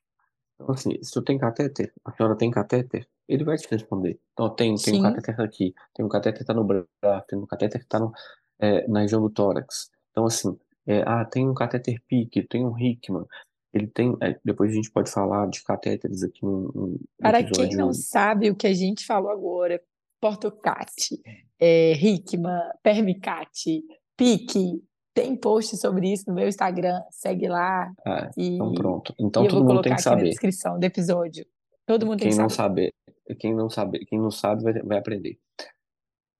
Então, 0.54 0.74
assim, 0.74 1.02
se 1.02 1.10
tu 1.10 1.22
tem 1.22 1.38
catéter, 1.38 1.92
a 2.04 2.12
senhora 2.12 2.36
tem 2.36 2.50
catéter, 2.50 3.08
ele 3.28 3.44
vai 3.44 3.56
te 3.56 3.66
responder. 3.70 4.20
Então, 4.32 4.50
tem, 4.50 4.74
tem 4.76 5.00
um 5.00 5.02
catéter 5.02 5.40
aqui, 5.40 5.74
tem 5.94 6.04
um 6.04 6.08
catéter 6.08 6.40
que 6.40 6.44
tá 6.44 6.54
no 6.54 6.64
braço, 6.64 7.26
tem 7.26 7.38
um 7.38 7.46
catéter 7.46 7.80
que 7.80 7.86
tá 7.86 7.98
no, 7.98 8.12
é, 8.60 8.86
na 8.86 9.00
região 9.00 9.22
do 9.22 9.30
tórax. 9.30 9.90
Então, 10.10 10.26
assim, 10.26 10.56
é, 10.86 11.02
ah, 11.06 11.24
tem 11.24 11.48
um 11.48 11.54
catéter 11.54 12.00
PIC, 12.06 12.46
tem 12.48 12.66
um 12.66 12.78
Hickman. 12.78 13.24
Ele 13.72 13.86
tem, 13.86 14.14
é, 14.20 14.38
depois 14.44 14.70
a 14.70 14.74
gente 14.74 14.90
pode 14.90 15.10
falar 15.10 15.48
de 15.48 15.62
catéteres 15.64 16.22
aqui 16.22 16.44
num 16.44 16.98
para 17.18 17.42
quem 17.42 17.74
não 17.74 17.92
sabe 17.92 18.50
o 18.50 18.54
que 18.54 18.66
a 18.66 18.74
gente 18.74 19.06
falou 19.06 19.30
agora, 19.30 19.82
Portocate, 20.22 21.20
é, 21.58 21.92
Hickman, 21.94 22.62
Permicate, 22.80 23.82
Pique, 24.16 24.80
tem 25.12 25.36
post 25.36 25.76
sobre 25.76 26.12
isso 26.12 26.24
no 26.28 26.34
meu 26.36 26.46
Instagram, 26.46 27.02
segue 27.10 27.48
lá 27.48 27.92
então 28.38 28.72
e, 28.72 28.74
pronto. 28.76 29.12
Então 29.18 29.44
eu 29.44 29.50
vou 29.50 29.64
todo 29.64 29.68
mundo 29.68 29.82
tem 29.82 29.92
que 29.94 30.00
aqui 30.00 30.08
na 30.08 30.16
saber. 30.16 30.28
descrição 30.30 30.78
do 30.78 30.84
episódio. 30.84 31.44
Todo 31.84 32.06
mundo 32.06 32.20
tem 32.20 32.28
que 32.28 32.34
Quem 32.34 32.38
não 32.38 32.48
saber. 32.48 32.92
sabe, 33.26 33.36
quem 33.40 33.54
não 33.54 33.68
sabe, 33.68 34.06
quem 34.06 34.18
não 34.20 34.30
sabe 34.30 34.62
vai, 34.62 34.74
vai 34.74 34.98
aprender. 34.98 35.40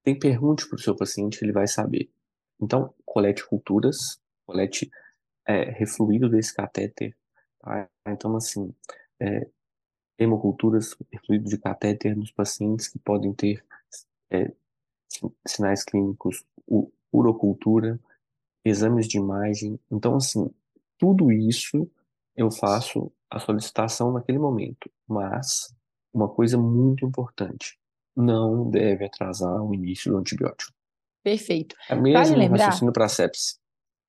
Tem 0.05 0.17
pergunte 0.17 0.69
para 0.69 0.77
o 0.77 0.81
seu 0.81 0.95
paciente 0.97 1.39
que 1.39 1.45
ele 1.45 1.53
vai 1.53 1.67
saber. 1.67 2.09
Então, 2.61 2.95
colete 3.05 3.45
culturas, 3.47 4.21
colete 4.47 4.89
é, 5.47 5.71
refluído 5.73 6.29
desse 6.29 6.55
catéter. 6.55 7.17
tá? 7.61 7.89
Então, 8.07 8.37
assim, 8.37 8.73
é, 9.21 9.49
hemoculturas, 10.19 10.97
refluído 11.13 11.49
de 11.49 11.59
catéter 11.59 12.17
nos 12.17 12.31
pacientes 12.31 12.89
que 12.89 12.99
podem 12.99 13.33
ter 13.35 13.65
é, 14.33 14.53
sin- 15.09 15.33
sinais 15.47 15.85
clínicos, 15.85 16.45
urocultura, 17.13 18.01
exames 18.65 19.07
de 19.07 19.19
imagem. 19.19 19.79
Então, 19.91 20.17
assim, 20.17 20.51
tudo 20.99 21.31
isso 21.31 21.89
eu 22.37 22.51
faço 22.51 23.13
a 23.31 23.39
solicitação 23.39 24.13
naquele 24.13 24.39
momento. 24.39 24.91
Mas, 25.07 25.75
uma 26.13 26.29
coisa 26.29 26.57
muito 26.57 27.05
importante, 27.05 27.79
não 28.17 28.69
deve 28.71 29.05
atrasar 29.05 29.63
o 29.63 29.75
início 29.75 30.13
do 30.13 30.19
antibiótico. 30.19 30.73
Perfeito. 31.23 31.77
É 31.89 31.95
Vale 31.95 32.03
mesmo 32.03 32.35
um 32.35 32.39
lembrar 32.39 32.65
raciocínio 32.67 32.93
para 32.93 33.09
sepse. 33.09 33.57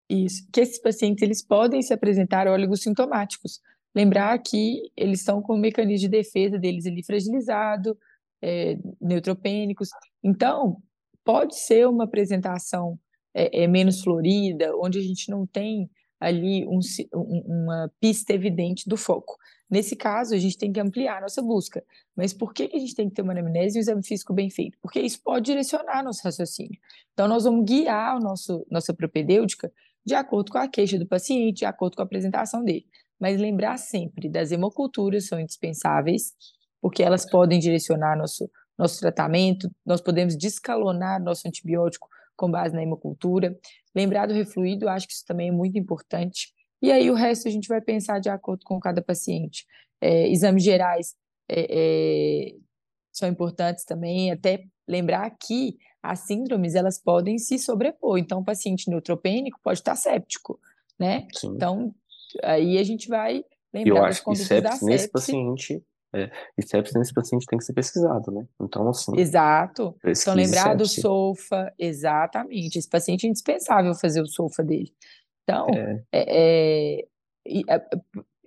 Isso, 0.10 0.48
que 0.52 0.60
esses 0.62 0.80
pacientes 0.80 1.22
eles 1.22 1.42
podem 1.46 1.82
se 1.82 1.94
apresentar 1.94 2.48
oligossintomáticos. 2.48 3.62
Lembrar 3.96 4.38
que 4.40 4.92
eles 4.98 5.20
estão 5.20 5.42
com 5.42 5.54
o 5.54 5.58
mecanismo 5.58 6.10
de 6.10 6.10
defesa 6.10 6.58
deles 6.58 6.86
ali 6.86 7.04
fragilizado, 7.04 7.98
é, 8.44 8.78
neutropênicos. 9.02 9.90
Então, 10.24 10.78
pode 11.24 11.56
ser 11.58 11.88
uma 11.88 12.04
apresentação 12.04 13.00
é, 13.34 13.64
é, 13.64 13.68
menos 13.68 14.02
florida, 14.02 14.76
onde 14.78 15.00
a 15.00 15.02
gente 15.02 15.32
não 15.32 15.48
tem 15.48 15.90
ali 16.20 16.66
um 16.68 16.80
um- 17.16 17.64
uma 17.64 17.92
pista 18.00 18.34
evidente 18.34 18.88
do 18.88 18.96
foco. 18.96 19.36
Nesse 19.70 19.96
caso, 19.96 20.36
a 20.36 20.38
gente 20.38 20.58
tem 20.58 20.72
que 20.72 20.80
ampliar 20.80 21.18
a 21.18 21.22
nossa 21.22 21.42
busca. 21.42 21.84
Mas 22.16 22.32
por 22.34 22.54
que 22.54 22.70
a 22.72 22.80
gente 22.80 22.94
tem 22.94 23.10
que 23.10 23.16
ter 23.16 23.24
uma 23.24 23.34
anamnese 23.34 23.76
e 23.78 23.80
um 23.80 23.82
exame 23.82 24.04
físico 24.06 24.34
bem 24.34 24.50
feito? 24.50 24.78
Porque 24.82 25.00
isso 25.02 25.20
pode 25.24 25.46
direcionar 25.46 26.04
nosso 26.04 26.22
raciocínio. 26.24 26.80
Então, 27.14 27.28
nós 27.28 27.44
vamos 27.44 27.66
guiar 27.66 28.20
nosso, 28.22 28.66
nossa 28.70 28.94
propedêutica 28.94 29.72
de 30.06 30.14
acordo 30.14 30.52
com 30.52 30.58
a 30.60 30.68
queixa 30.68 31.00
do 31.00 31.08
paciente, 31.08 31.60
de 31.60 31.66
acordo 31.66 31.96
com 31.96 32.02
a 32.04 32.06
apresentação 32.06 32.64
dele. 32.64 32.86
Mas 33.20 33.40
lembrar 33.40 33.78
sempre 33.78 34.30
das 34.30 34.52
hemoculturas 34.52 35.28
são 35.28 35.40
indispensáveis, 35.40 36.34
porque 36.84 37.02
elas 37.02 37.26
podem 37.26 37.62
direcionar 37.62 38.18
nosso, 38.18 38.52
nosso 38.78 39.00
tratamento, 39.00 39.72
nós 39.86 40.02
podemos 40.02 40.36
descalonar 40.36 41.24
nosso 41.24 41.48
antibiótico 41.48 42.10
com 42.36 42.52
base 42.52 42.76
na 42.76 42.84
hemocultura. 42.84 43.58
Lembrar 43.96 44.26
do 44.26 44.34
refluído, 44.34 44.90
acho 44.90 45.08
que 45.08 45.14
isso 45.14 45.24
também 45.26 45.48
é 45.48 45.52
muito 45.52 45.80
importante. 45.80 46.54
E 46.82 46.92
aí 46.92 47.10
o 47.10 47.14
resto 47.14 47.48
a 47.48 47.52
gente 47.52 47.70
vai 47.70 47.80
pensar 47.80 48.20
de 48.20 48.28
acordo 48.28 48.66
com 48.66 48.78
cada 48.82 49.02
paciente. 49.02 49.66
É, 50.02 50.28
exames 50.28 50.62
gerais 50.62 51.16
é, 51.50 51.68
é, 51.70 52.56
são 53.14 53.30
importantes 53.30 53.86
também, 53.86 54.30
até 54.30 54.66
lembrar 54.86 55.30
que 55.42 55.78
as 56.02 56.28
síndromes 56.28 56.76
elas 56.76 57.02
podem 57.02 57.38
se 57.38 57.58
sobrepor. 57.58 58.18
Então, 58.18 58.42
o 58.42 58.46
paciente 58.46 58.90
neutropênico 58.90 59.58
pode 59.64 59.80
estar 59.80 59.96
séptico, 59.96 60.60
né? 61.00 61.30
Sim. 61.34 61.54
Então, 61.56 61.96
aí 62.44 62.78
a 62.78 62.84
gente 62.84 63.08
vai 63.08 63.38
eu 63.38 63.46
lembrar 63.74 64.02
das 64.02 64.10
acho 64.18 64.26
que 64.26 64.62
da 64.62 64.72
sepse 64.72 64.86
nesse 64.86 65.08
paciente, 65.08 65.82
é, 66.14 66.30
e 66.58 66.62
sepse 66.62 66.98
nesse 66.98 67.14
paciente 67.14 67.46
tem 67.48 67.58
que 67.58 67.66
ser 67.66 67.74
pesquisado, 67.74 68.32
né? 68.32 68.46
Então, 68.62 68.88
assim, 68.88 69.18
Exato. 69.18 69.96
Então, 70.06 70.36
lembrar 70.36 70.76
do. 70.76 70.86
SOFA, 70.86 71.74
exatamente. 71.78 72.78
Esse 72.78 72.90
paciente 72.90 73.26
é 73.26 73.30
indispensável 73.30 73.94
fazer 73.96 74.22
o 74.22 74.28
SOFA 74.28 74.64
dele. 74.64 74.94
Então, 75.44 75.68
É, 75.70 76.04
é, 76.12 77.06
é, 77.46 77.76
é, 77.76 77.82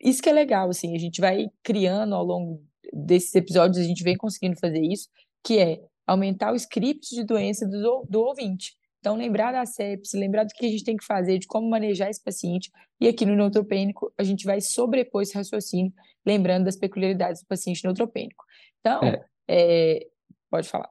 isso 0.01 0.23
que 0.23 0.29
é 0.29 0.33
legal, 0.33 0.69
assim, 0.69 0.95
a 0.95 0.99
gente 0.99 1.21
vai 1.21 1.47
criando 1.63 2.15
ao 2.15 2.25
longo 2.25 2.63
desses 2.93 3.35
episódios, 3.35 3.79
a 3.79 3.87
gente 3.87 4.05
vem 4.05 4.17
conseguindo 4.17 4.59
fazer 4.59 4.81
isso, 4.81 5.09
que 5.43 5.59
é 5.59 5.81
aumentar 6.07 6.53
o 6.53 6.57
script 6.57 7.15
de 7.15 7.25
doença 7.25 7.67
do, 7.67 8.07
do 8.09 8.21
ouvinte. 8.21 8.77
Então, 9.07 9.15
lembrar 9.15 9.53
da 9.53 9.65
sepse, 9.65 10.19
lembrar 10.19 10.43
do 10.43 10.49
que 10.49 10.67
a 10.67 10.69
gente 10.69 10.83
tem 10.83 10.97
que 10.97 11.05
fazer, 11.05 11.39
de 11.39 11.47
como 11.47 11.71
manejar 11.71 12.11
esse 12.11 12.21
paciente, 12.21 12.73
e 13.01 13.07
aqui 13.07 13.25
no 13.25 13.37
neutropênico, 13.37 14.13
a 14.19 14.25
gente 14.25 14.45
vai 14.45 14.59
sobrepor 14.61 15.23
esse 15.23 15.33
raciocínio, 15.33 15.93
lembrando 16.27 16.65
das 16.65 16.77
peculiaridades 16.77 17.41
do 17.41 17.47
paciente 17.47 17.85
neutropênico. 17.85 18.45
Então, 18.81 19.01
é, 19.05 19.25
é, 19.49 20.09
pode 20.51 20.69
falar. 20.69 20.91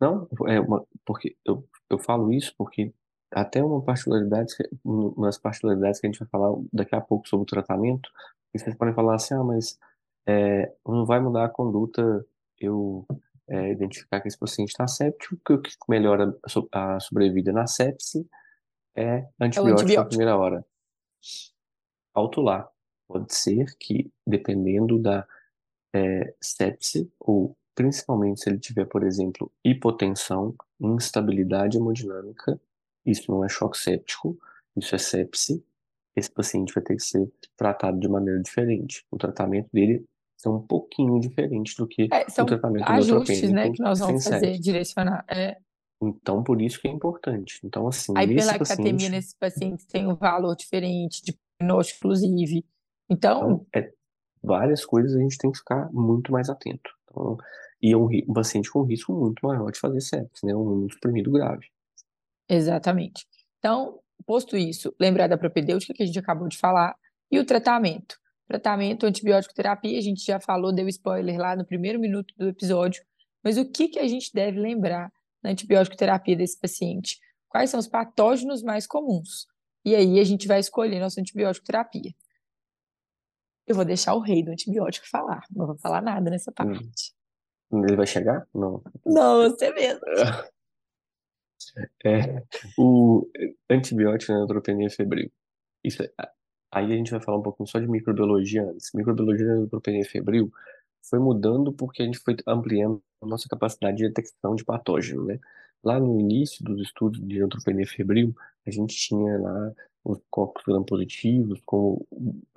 não, 0.00 0.26
é 0.48 0.58
uma, 0.58 0.84
porque 1.06 1.36
eu, 1.46 1.64
eu 1.88 1.96
falo 1.96 2.32
isso 2.32 2.52
porque 2.58 2.92
até 3.30 3.62
uma 3.62 3.80
particularidade, 3.80 4.52
umas 4.84 5.38
particularidades 5.38 6.00
que 6.00 6.08
a 6.08 6.10
gente 6.10 6.18
vai 6.18 6.28
falar 6.28 6.52
daqui 6.72 6.96
a 6.96 7.00
pouco 7.00 7.28
sobre 7.28 7.44
o 7.44 7.46
tratamento, 7.46 8.10
e 8.52 8.58
vocês 8.58 8.76
podem 8.76 8.94
falar 8.94 9.14
assim, 9.14 9.34
ah, 9.34 9.44
mas 9.44 9.78
é, 10.26 10.74
não 10.84 11.06
vai 11.06 11.20
mudar 11.20 11.44
a 11.44 11.48
conduta 11.48 12.26
eu 12.58 13.06
é, 13.48 13.72
identificar 13.72 14.20
que 14.20 14.28
esse 14.28 14.38
paciente 14.38 14.70
está 14.70 14.86
séptico, 14.86 15.36
porque 15.36 15.52
o 15.54 15.60
que 15.62 15.70
melhora 15.88 16.36
a 16.44 16.48
so- 16.48 16.68
a 16.72 16.98
sobrevida 17.00 17.52
na 17.52 17.66
sepse 17.66 18.26
é 18.94 19.04
É 19.04 19.26
o 19.40 19.44
antibiótico 19.44 19.64
na 19.68 19.72
antibiótico. 19.82 20.08
primeira 20.10 20.36
hora. 20.36 20.64
Alto 22.14 22.40
lá. 22.40 22.68
Pode 23.08 23.34
ser 23.34 23.74
que, 23.78 24.10
dependendo 24.26 24.98
da 24.98 25.26
é, 25.94 26.34
sepse, 26.40 27.10
ou 27.20 27.54
principalmente 27.74 28.40
se 28.40 28.48
ele 28.48 28.58
tiver, 28.58 28.86
por 28.86 29.02
exemplo, 29.04 29.52
hipotensão, 29.64 30.54
instabilidade 30.80 31.76
hemodinâmica, 31.76 32.58
isso 33.04 33.30
não 33.30 33.44
é 33.44 33.48
choque 33.48 33.76
séptico, 33.76 34.38
isso 34.76 34.94
é 34.94 34.98
sepse, 34.98 35.62
esse 36.16 36.30
paciente 36.30 36.72
vai 36.72 36.82
ter 36.82 36.96
que 36.96 37.02
ser 37.02 37.30
tratado 37.56 37.98
de 38.00 38.08
maneira 38.08 38.40
diferente. 38.40 39.04
O 39.10 39.18
tratamento 39.18 39.68
dele 39.72 40.04
é 40.48 40.50
um 40.50 40.60
pouquinho 40.60 41.18
diferente 41.20 41.76
do 41.76 41.86
que 41.86 42.08
É, 42.12 42.26
o 42.26 42.30
são 42.30 42.46
tratamento 42.46 42.88
ajustes, 42.88 43.50
né, 43.50 43.70
que 43.70 43.80
nós 43.80 43.98
vamos 44.00 44.24
fazer, 44.24 44.58
direcionar. 44.58 45.24
É. 45.28 45.56
Então, 46.02 46.42
por 46.42 46.60
isso 46.60 46.80
que 46.80 46.88
é 46.88 46.90
importante. 46.90 47.60
Então, 47.64 47.86
assim, 47.86 48.12
A 48.16 48.20
nesse 48.20 48.32
hiperlactatemia 48.32 48.92
paciente, 48.92 49.10
nesses 49.10 49.34
pacientes 49.34 49.86
tem 49.86 50.06
um 50.06 50.16
valor 50.16 50.56
diferente 50.56 51.22
de 51.22 51.38
prognóstico, 51.58 51.98
inclusive. 51.98 52.64
Então, 53.08 53.38
então, 53.38 53.66
é 53.74 53.92
várias 54.42 54.84
coisas 54.84 55.14
a 55.14 55.20
gente 55.20 55.38
tem 55.38 55.52
que 55.52 55.58
ficar 55.58 55.88
muito 55.92 56.32
mais 56.32 56.48
atento. 56.50 56.90
Então, 57.04 57.38
e 57.80 57.92
é 57.92 57.96
um, 57.96 58.08
um 58.28 58.32
paciente 58.32 58.70
com 58.70 58.82
risco 58.82 59.12
muito 59.12 59.46
maior 59.46 59.70
de 59.70 59.78
fazer 59.78 60.00
sepsis, 60.00 60.42
né? 60.42 60.54
Um 60.54 60.88
suprimido 60.90 61.30
grave. 61.30 61.66
exatamente. 62.48 63.26
Então, 63.58 64.00
posto 64.26 64.56
isso, 64.56 64.94
lembrar 64.98 65.28
da 65.28 65.38
propedêutica 65.38 65.94
que 65.94 66.02
a 66.02 66.06
gente 66.06 66.18
acabou 66.18 66.48
de 66.48 66.58
falar 66.58 66.96
e 67.30 67.38
o 67.38 67.46
tratamento. 67.46 68.16
Tratamento, 68.52 69.06
antibiótico 69.06 69.54
terapia, 69.54 69.96
a 69.98 70.02
gente 70.02 70.22
já 70.22 70.38
falou, 70.38 70.74
deu 70.74 70.86
spoiler 70.86 71.38
lá 71.38 71.56
no 71.56 71.64
primeiro 71.64 71.98
minuto 71.98 72.34
do 72.36 72.48
episódio, 72.50 73.02
mas 73.42 73.56
o 73.56 73.64
que 73.70 73.88
que 73.88 73.98
a 73.98 74.06
gente 74.06 74.30
deve 74.34 74.60
lembrar 74.60 75.10
na 75.42 75.48
antibiótico 75.50 75.96
terapia 75.96 76.36
desse 76.36 76.60
paciente? 76.60 77.18
Quais 77.48 77.70
são 77.70 77.80
os 77.80 77.88
patógenos 77.88 78.62
mais 78.62 78.86
comuns? 78.86 79.46
E 79.82 79.94
aí 79.96 80.20
a 80.20 80.24
gente 80.24 80.46
vai 80.46 80.60
escolher 80.60 81.00
nossa 81.00 81.18
antibiótico 81.18 81.64
terapia. 81.64 82.12
Eu 83.66 83.74
vou 83.74 83.86
deixar 83.86 84.12
o 84.14 84.20
rei 84.20 84.44
do 84.44 84.50
antibiótico 84.50 85.08
falar, 85.08 85.40
não 85.50 85.66
vou 85.68 85.78
falar 85.78 86.02
nada 86.02 86.28
nessa 86.30 86.50
Hum. 86.50 86.54
parte. 86.54 87.14
Ele 87.72 87.96
vai 87.96 88.06
chegar? 88.06 88.46
Não. 88.54 88.82
Não, 89.06 89.48
você 89.50 89.72
mesmo. 89.72 90.00
É, 92.04 92.42
o 92.76 93.26
antibiótico 93.70 94.32
na 94.32 94.38
neutropenia 94.40 94.90
febril. 94.90 95.32
Isso 95.82 96.02
é- 96.02 96.12
aí 96.72 96.92
a 96.92 96.96
gente 96.96 97.10
vai 97.12 97.20
falar 97.20 97.38
um 97.38 97.42
pouquinho 97.42 97.68
só 97.68 97.78
de 97.78 97.88
microbiologia 97.88 98.64
antes. 98.64 98.90
Microbiologia 98.94 99.46
na 99.46 99.56
neutropenia 99.56 100.04
febril 100.04 100.52
foi 101.08 101.18
mudando 101.18 101.72
porque 101.72 102.02
a 102.02 102.06
gente 102.06 102.18
foi 102.18 102.36
ampliando 102.46 103.02
a 103.22 103.26
nossa 103.26 103.48
capacidade 103.48 103.98
de 103.98 104.08
detecção 104.08 104.54
de 104.54 104.64
patógeno, 104.64 105.24
né? 105.26 105.38
Lá 105.84 105.98
no 105.98 106.20
início 106.20 106.64
dos 106.64 106.80
estudos 106.80 107.20
de 107.20 107.38
neutropenia 107.38 107.86
febril, 107.86 108.34
a 108.66 108.70
gente 108.70 108.94
tinha 108.96 109.38
lá 109.38 109.72
os 110.04 110.18
corpos 110.30 110.62
gram-positivos 110.64 111.60
como 111.64 112.06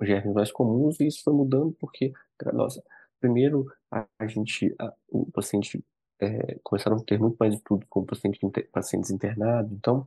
germes 0.02 0.34
mais 0.34 0.50
comuns 0.52 0.98
e 1.00 1.06
isso 1.06 1.22
foi 1.24 1.32
mudando 1.32 1.72
porque, 1.80 2.12
nossa, 2.52 2.82
primeiro 3.20 3.66
a, 3.90 4.06
gente, 4.26 4.74
a- 4.78 4.92
o 5.08 5.30
paciente 5.32 5.84
é, 6.20 6.58
começaram 6.62 6.96
a 6.96 7.04
ter 7.04 7.18
muito 7.18 7.36
mais 7.38 7.54
estudos 7.54 7.86
com 7.90 8.04
pacientes 8.04 9.10
internados, 9.10 9.72
então 9.72 10.06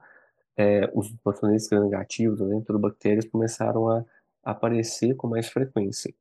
é, 0.60 0.92
os 0.94 1.10
patógenos 1.24 1.68
gram-negativos, 1.68 2.42
as 2.42 2.52
enterobactérias 2.52 3.26
começaram 3.30 3.90
a 3.90 4.04
aparecer 4.44 5.16
com 5.16 5.26
mais 5.26 5.48
frequência. 5.48 6.14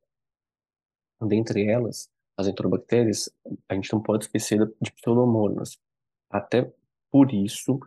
Dentre 1.20 1.66
elas, 1.66 2.08
as 2.36 2.46
enterobactérias, 2.46 3.28
a 3.68 3.74
gente 3.74 3.92
não 3.92 4.00
pode 4.00 4.26
esquecer 4.26 4.64
de 4.80 4.92
pseudomonas. 4.92 5.76
Até 6.30 6.72
por 7.10 7.34
isso, 7.34 7.80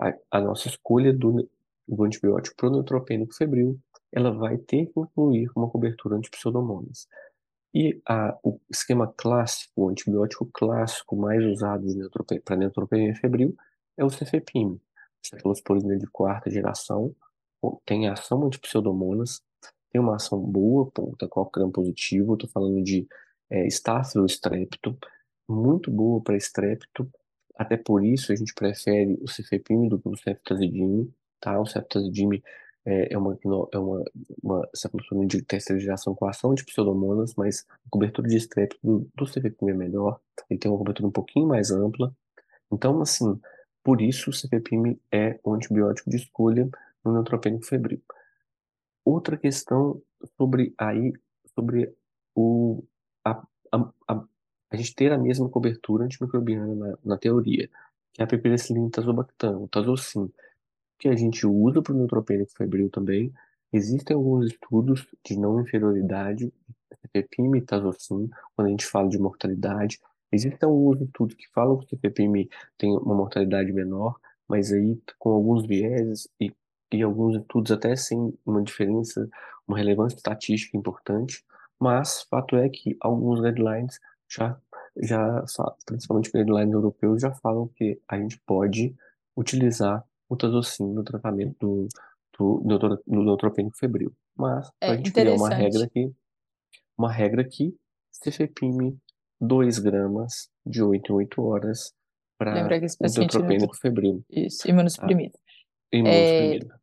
a, 0.00 0.14
a 0.30 0.40
nossa 0.40 0.68
escolha 0.68 1.12
do, 1.12 1.46
do 1.86 2.04
antibiótico 2.04 2.56
para 2.56 2.68
o 2.68 2.72
neutropênico 2.72 3.34
febril, 3.34 3.78
ela 4.10 4.30
vai 4.30 4.56
ter 4.56 4.86
que 4.86 4.98
incluir 4.98 5.50
uma 5.54 5.68
cobertura 5.68 6.18
de 6.18 6.30
pseudomonas. 6.30 7.06
E 7.74 8.00
a, 8.08 8.34
o 8.42 8.58
esquema 8.70 9.12
clássico, 9.14 9.72
o 9.76 9.90
antibiótico 9.90 10.48
clássico 10.54 11.14
mais 11.14 11.44
usado 11.44 11.84
para 12.42 12.56
neutropenia 12.56 13.14
febril 13.14 13.54
é 13.94 14.02
o 14.02 14.08
cefepime, 14.08 14.80
cefalosporina 15.22 15.96
de 15.96 16.06
quarta 16.06 16.50
geração, 16.50 17.14
tem 17.84 18.08
ação 18.08 18.46
anti-pseudomonas, 18.46 19.42
tem 19.90 20.00
uma 20.00 20.16
ação 20.16 20.38
boa 20.40 20.90
contra 20.90 21.28
qualquer 21.28 21.60
gram 21.60 21.70
positivo, 21.70 22.34
estou 22.34 22.48
falando 22.48 22.82
de 22.82 23.06
é, 23.50 23.66
Staphylostrepto, 23.66 24.96
muito 25.48 25.90
boa 25.90 26.20
para 26.22 26.36
estrepto, 26.36 27.10
até 27.56 27.76
por 27.76 28.04
isso 28.04 28.32
a 28.32 28.36
gente 28.36 28.54
prefere 28.54 29.18
o 29.20 29.28
cefepime 29.28 29.88
do 29.88 29.98
que 29.98 30.08
o 30.08 30.16
ceftazidime, 30.16 31.12
tá? 31.40 31.58
O 31.60 31.66
ceftazidime 31.66 32.42
é, 32.84 33.12
é 33.12 33.18
uma, 33.18 33.36
é 33.72 33.78
uma, 33.78 34.04
uma 34.42 34.68
cefalosporina 34.74 35.26
de 35.26 35.42
terceira 35.42 35.80
geração 35.80 36.14
com 36.14 36.26
ação 36.26 36.54
de 36.54 36.64
pseudomonas, 36.64 37.34
mas 37.34 37.66
a 37.68 37.90
cobertura 37.90 38.28
de 38.28 38.36
estrepto 38.36 38.78
do, 38.82 39.10
do 39.14 39.26
cefepime 39.26 39.72
é 39.72 39.74
melhor, 39.74 40.20
ele 40.48 40.60
tem 40.60 40.70
uma 40.70 40.78
cobertura 40.78 41.08
um 41.08 41.12
pouquinho 41.12 41.48
mais 41.48 41.70
ampla. 41.70 42.14
Então, 42.70 43.00
assim, 43.00 43.40
por 43.88 44.02
isso 44.02 44.28
o 44.28 44.34
cefepime 44.34 45.00
é 45.10 45.40
o 45.42 45.54
antibiótico 45.54 46.10
de 46.10 46.16
escolha 46.16 46.68
no 47.02 47.10
neutropênico 47.10 47.64
febril. 47.64 48.02
Outra 49.02 49.34
questão 49.34 50.02
sobre 50.36 50.74
aí 50.76 51.14
sobre 51.54 51.94
o 52.34 52.84
a, 53.24 53.42
a, 53.72 53.90
a, 54.06 54.24
a 54.70 54.76
gente 54.76 54.94
ter 54.94 55.10
a 55.10 55.16
mesma 55.16 55.48
cobertura 55.48 56.04
antimicrobiana 56.04 56.74
na, 56.74 56.98
na 57.02 57.16
teoria, 57.16 57.70
que 58.12 58.20
é 58.20 58.24
a 58.24 58.26
piperacillina 58.26 58.90
tazobactam, 58.90 59.62
o 59.62 59.68
tazocin, 59.68 60.30
que 60.98 61.08
a 61.08 61.16
gente 61.16 61.46
usa 61.46 61.80
para 61.80 61.94
o 61.94 61.96
neutropênico 61.96 62.52
febril 62.52 62.90
também. 62.90 63.32
Existem 63.72 64.14
alguns 64.14 64.52
estudos 64.52 65.06
de 65.24 65.34
não 65.38 65.62
inferioridade 65.62 66.44
de 66.44 66.52
cefepime 67.00 67.60
e 67.60 67.62
tazocin, 67.62 68.28
quando 68.54 68.66
a 68.66 68.70
gente 68.70 68.84
fala 68.84 69.08
de 69.08 69.18
mortalidade. 69.18 69.98
Existem 70.30 70.68
alguns 70.68 71.00
estudos 71.00 71.34
que 71.34 71.48
falam 71.48 71.78
que 71.78 71.86
o 71.86 71.88
cefepime 71.88 72.48
tem 72.76 72.90
uma 72.90 73.14
mortalidade 73.14 73.72
menor, 73.72 74.16
mas 74.46 74.72
aí 74.72 75.00
com 75.18 75.30
alguns 75.30 75.66
vieses 75.66 76.28
e 76.40 76.52
e 76.92 77.02
alguns 77.02 77.36
estudos 77.36 77.70
até 77.70 77.94
sem 77.96 78.32
uma 78.44 78.62
diferença, 78.62 79.28
uma 79.66 79.76
relevância 79.76 80.16
estatística 80.16 80.76
importante, 80.76 81.44
mas 81.78 82.22
fato 82.22 82.56
é 82.56 82.68
que 82.68 82.96
alguns 83.00 83.40
guidelines 83.40 84.00
já, 84.28 84.58
já 85.02 85.44
principalmente 85.86 86.30
guidelines 86.32 86.72
europeus, 86.72 87.20
já 87.20 87.32
falam 87.34 87.68
que 87.68 88.00
a 88.08 88.18
gente 88.18 88.40
pode 88.46 88.94
utilizar 89.36 90.04
o 90.28 90.36
tazocin 90.36 90.92
no 90.92 91.04
tratamento 91.04 91.56
do, 91.60 91.88
do, 92.38 92.78
do, 92.78 93.02
do 93.06 93.22
neutropênico 93.22 93.76
febril. 93.76 94.12
Mas 94.36 94.70
É 94.80 94.90
a 94.90 94.96
gente 94.96 95.12
criar 95.12 95.34
uma 95.34 95.50
regra 95.50 95.84
aqui, 95.84 96.12
uma 96.96 97.12
regra 97.12 97.42
aqui, 97.42 97.76
cefepime 98.10 98.98
2 99.40 99.78
gramas 99.78 100.48
de 100.66 100.82
8 100.82 101.12
em 101.12 101.16
8 101.16 101.42
horas 101.42 101.92
para 102.38 102.54
Lembrar 102.54 102.78
que 102.78 102.86
esse 102.86 102.94
o 102.94 102.98
paciente 102.98 103.34
não 103.34 103.40
neutropênico 103.40 103.76
febril, 103.76 104.24
isso, 104.30 104.62
tá? 104.62 104.68
imunossuprimido. 104.70 105.36
É, 105.92 105.98
Imunossuprimido. 105.98 106.74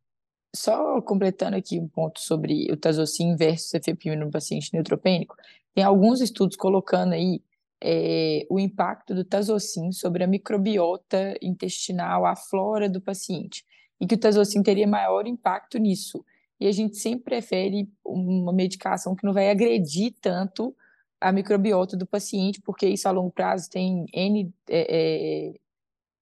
só 0.54 1.00
completando 1.00 1.56
aqui 1.56 1.78
um 1.78 1.88
ponto 1.88 2.20
sobre 2.20 2.70
o 2.70 2.76
tazocin 2.76 3.34
versus 3.36 3.70
cefepime 3.70 4.16
no 4.16 4.30
paciente 4.30 4.72
neutropênico, 4.74 5.34
tem 5.74 5.82
alguns 5.82 6.20
estudos 6.20 6.56
colocando 6.56 7.14
aí 7.14 7.42
é, 7.82 8.46
o 8.50 8.58
impacto 8.58 9.14
do 9.14 9.24
tazocin 9.24 9.92
sobre 9.92 10.24
a 10.24 10.26
microbiota 10.26 11.36
intestinal, 11.40 12.26
a 12.26 12.36
flora 12.36 12.88
do 12.88 13.00
paciente, 13.00 13.64
e 14.00 14.06
que 14.06 14.14
o 14.14 14.18
tazocin 14.18 14.62
teria 14.62 14.86
maior 14.86 15.26
impacto 15.26 15.78
nisso. 15.78 16.24
E 16.58 16.66
a 16.66 16.72
gente 16.72 16.96
sempre 16.96 17.24
prefere 17.24 17.88
uma 18.04 18.52
medicação 18.52 19.14
que 19.14 19.24
não 19.24 19.32
vai 19.32 19.50
agredir 19.50 20.14
tanto 20.20 20.74
a 21.20 21.32
microbiota 21.32 21.96
do 21.96 22.06
paciente, 22.06 22.60
porque 22.62 22.86
isso 22.86 23.08
a 23.08 23.10
longo 23.10 23.30
prazo 23.30 23.68
tem 23.70 24.04
N 24.12 24.52
é, 24.68 24.78
é, 24.78 25.48
É, 25.48 25.52
é 25.52 25.56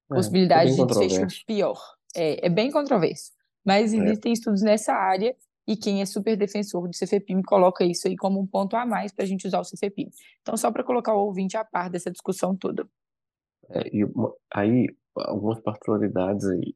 possibilidade 0.07 0.75
bem 0.75 0.85
de 0.87 0.93
desfecho 0.99 1.45
pior. 1.45 1.79
É, 2.15 2.45
é 2.47 2.49
bem 2.49 2.71
controverso. 2.71 3.31
Mas 3.65 3.93
existem 3.93 4.31
estudos 4.33 4.61
nessa 4.61 4.93
área 4.93 5.35
e 5.67 5.75
quem 5.75 6.01
é 6.01 6.05
super 6.05 6.37
defensor 6.37 6.87
do 6.87 6.95
Cefepime 6.95 7.41
coloca 7.43 7.83
isso 7.83 8.07
aí 8.07 8.15
como 8.15 8.39
um 8.39 8.45
ponto 8.45 8.75
a 8.75 8.85
mais 8.85 9.11
para 9.11 9.25
a 9.25 9.27
gente 9.27 9.47
usar 9.47 9.59
o 9.59 9.63
Cefepime. 9.63 10.11
Então, 10.41 10.55
só 10.55 10.71
para 10.71 10.83
colocar 10.83 11.13
o 11.15 11.25
ouvinte 11.25 11.57
a 11.57 11.65
par 11.65 11.89
dessa 11.89 12.11
discussão 12.11 12.55
toda. 12.55 12.87
e 13.91 14.03
uma- 14.05 14.31
aí, 14.53 14.87
algumas 15.15 15.59
particularidades 15.59 16.45
aí 16.47 16.75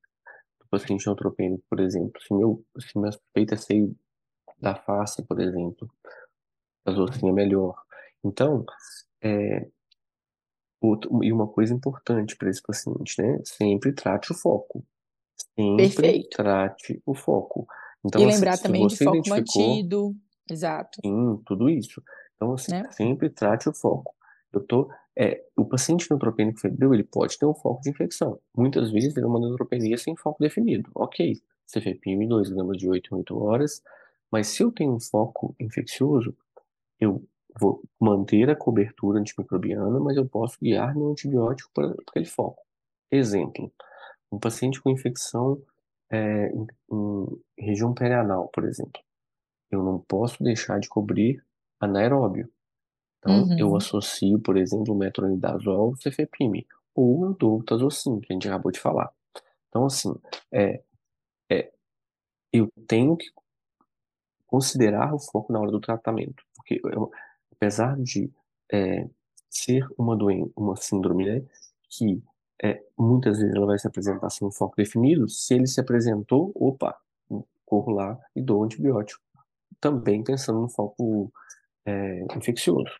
do 0.60 0.68
paciente 0.72 1.06
neutropênico, 1.06 1.64
por 1.70 1.80
exemplo, 1.80 2.20
se 2.20 2.34
meu, 2.34 2.66
se 2.80 2.98
minha 2.98 3.12
suspeita 3.12 3.54
é 3.54 3.58
seio 3.58 3.96
da 4.60 4.76
face, 4.76 5.24
por 5.24 5.40
exemplo, 5.40 5.88
a 6.86 6.92
zocinha 6.92 7.32
é 7.32 7.36
melhor. 7.36 7.76
Então, 8.24 8.66
é, 9.22 9.68
outro, 10.82 11.24
e 11.24 11.32
uma 11.32 11.48
coisa 11.48 11.74
importante 11.74 12.36
para 12.36 12.50
esse 12.50 12.62
paciente, 12.62 13.22
né? 13.22 13.40
Sempre 13.44 13.94
trate 13.94 14.32
o 14.32 14.36
foco. 14.36 14.84
Sempre 15.56 15.78
Perfeito. 15.78 16.38
trate 16.38 17.02
o 17.06 17.14
foco. 17.14 17.68
E 18.04 18.08
Então, 18.08 18.22
assim, 18.28 18.36
lembrar 18.36 18.58
também 18.58 18.88
de 18.88 18.98
foco 18.98 19.30
mantido. 19.30 20.16
Exato, 20.50 21.00
Sim, 21.06 21.42
tudo 21.46 21.70
isso. 21.70 22.02
Então, 22.36 22.54
assim, 22.54 22.72
né? 22.72 22.90
sempre 22.92 23.30
trate 23.30 23.70
o 23.70 23.74
foco. 23.74 24.16
Eu 24.52 24.62
tô, 24.62 24.90
é, 25.16 25.44
o 25.56 25.66
paciente 25.66 26.10
neutropênico 26.10 26.60
febril, 26.60 26.94
ele 26.94 27.04
pode 27.04 27.38
ter 27.38 27.46
um 27.46 27.54
foco 27.54 27.82
de 27.82 27.90
infecção. 27.90 28.40
Muitas 28.56 28.92
vezes 28.92 29.16
ele 29.16 29.26
é 29.26 29.30
uma 29.30 29.40
neutropenia 29.40 29.98
sem 29.98 30.16
foco 30.16 30.42
definido. 30.42 30.90
Ok, 30.96 31.40
cefepime 31.68 32.28
2 32.28 32.50
gramas 32.50 32.78
de 32.78 32.90
8 32.90 33.14
em 33.14 33.18
8 33.20 33.38
horas, 33.38 33.84
mas 34.32 34.48
se 34.48 34.64
eu 34.64 34.72
tenho 34.72 34.96
um 34.96 35.00
foco 35.00 35.56
infeccioso, 35.60 36.36
eu 37.00 37.24
vou 37.60 37.84
manter 38.00 38.50
a 38.50 38.56
cobertura 38.56 39.20
antimicrobiana, 39.20 40.00
mas 40.00 40.18
eu 40.18 40.28
posso 40.28 40.58
guiar 40.62 40.96
meu 40.96 41.10
antibiótico 41.12 41.72
para 41.74 41.92
aquele 42.08 42.26
foco. 42.26 42.62
Exemplo, 43.12 43.72
um 44.32 44.40
paciente 44.40 44.82
com 44.82 44.90
infecção 44.92 45.62
é, 46.12 46.48
em, 46.52 46.68
em 46.92 47.66
região 47.66 47.94
perianal, 47.94 48.50
por 48.50 48.66
exemplo 48.66 49.02
eu 49.72 49.84
não 49.84 50.00
posso 50.00 50.44
deixar 50.44 50.80
de 50.80 50.90
cobrir 50.90 51.44
anaeróbio. 51.80 52.50
Então, 53.20 53.50
eu 53.58 53.70
Uhum. 53.70 53.78
associo, 53.78 54.40
por 54.40 54.58
exemplo, 54.58 54.94
o 54.94 54.98
metronidazol 54.98 55.90
ao 55.92 55.96
cefepime, 55.98 56.68
ou 56.96 57.26
eu 57.26 57.34
dou 57.34 57.60
o 57.60 57.64
tazocin, 57.64 58.20
que 58.22 58.32
a 58.32 58.36
gente 58.36 58.48
acabou 58.48 58.72
de 58.72 58.80
falar. 58.80 59.12
Então, 59.70 59.86
assim, 59.86 60.14
é, 60.52 60.82
é, 61.52 61.72
eu 62.54 62.70
tenho 62.88 63.18
que 63.18 63.28
considerar 64.48 65.14
o 65.14 65.20
foco 65.20 65.54
na 65.54 65.60
hora 65.60 65.72
do 65.72 65.80
tratamento, 65.80 66.44
porque 66.56 66.82
eu- 66.84 67.12
apesar 67.60 68.02
de 68.02 68.32
é, 68.72 69.06
ser 69.50 69.86
uma 69.98 70.16
doença, 70.16 70.52
uma 70.56 70.76
síndrome, 70.78 71.26
né, 71.26 71.46
que 71.90 72.24
é, 72.64 72.82
muitas 72.98 73.38
vezes 73.38 73.54
ela 73.54 73.66
vai 73.66 73.78
se 73.78 73.88
apresentar 73.88 74.30
sem 74.30 74.48
um 74.48 74.52
foco 74.52 74.76
definido, 74.78 75.28
se 75.28 75.54
ele 75.54 75.68
se 75.68 75.80
apresentou, 75.80 76.52
opa, 76.56 76.98
corro 77.66 77.92
lá 77.92 78.18
e 78.36 78.42
dou 78.42 78.64
antibiótico. 78.64 79.22
Também 79.80 80.24
pensando 80.24 80.60
no 80.60 80.70
foco 80.70 81.32
é, 81.86 82.26
infeccioso. 82.36 82.92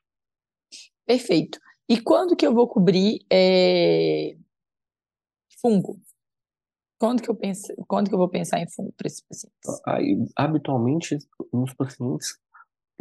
Perfeito. 1.06 1.60
E 1.88 2.00
quando 2.00 2.36
que 2.36 2.46
eu 2.46 2.54
vou 2.54 2.68
cobrir 2.68 3.26
é, 3.32 4.38
fungo? 5.60 6.00
Quando 7.00 7.22
que 7.22 7.30
eu 7.30 7.36
penso, 7.36 7.74
quando 7.88 8.10
que 8.10 8.14
eu 8.14 8.20
vou 8.20 8.30
pensar 8.30 8.60
em 8.60 8.70
fungo 8.70 8.94
para 8.96 9.08
esses 9.08 9.22
pacientes? 9.22 9.82
Aí, 9.88 10.18
habitualmente, 10.36 11.18
nos 11.52 11.74
pacientes 11.74 12.38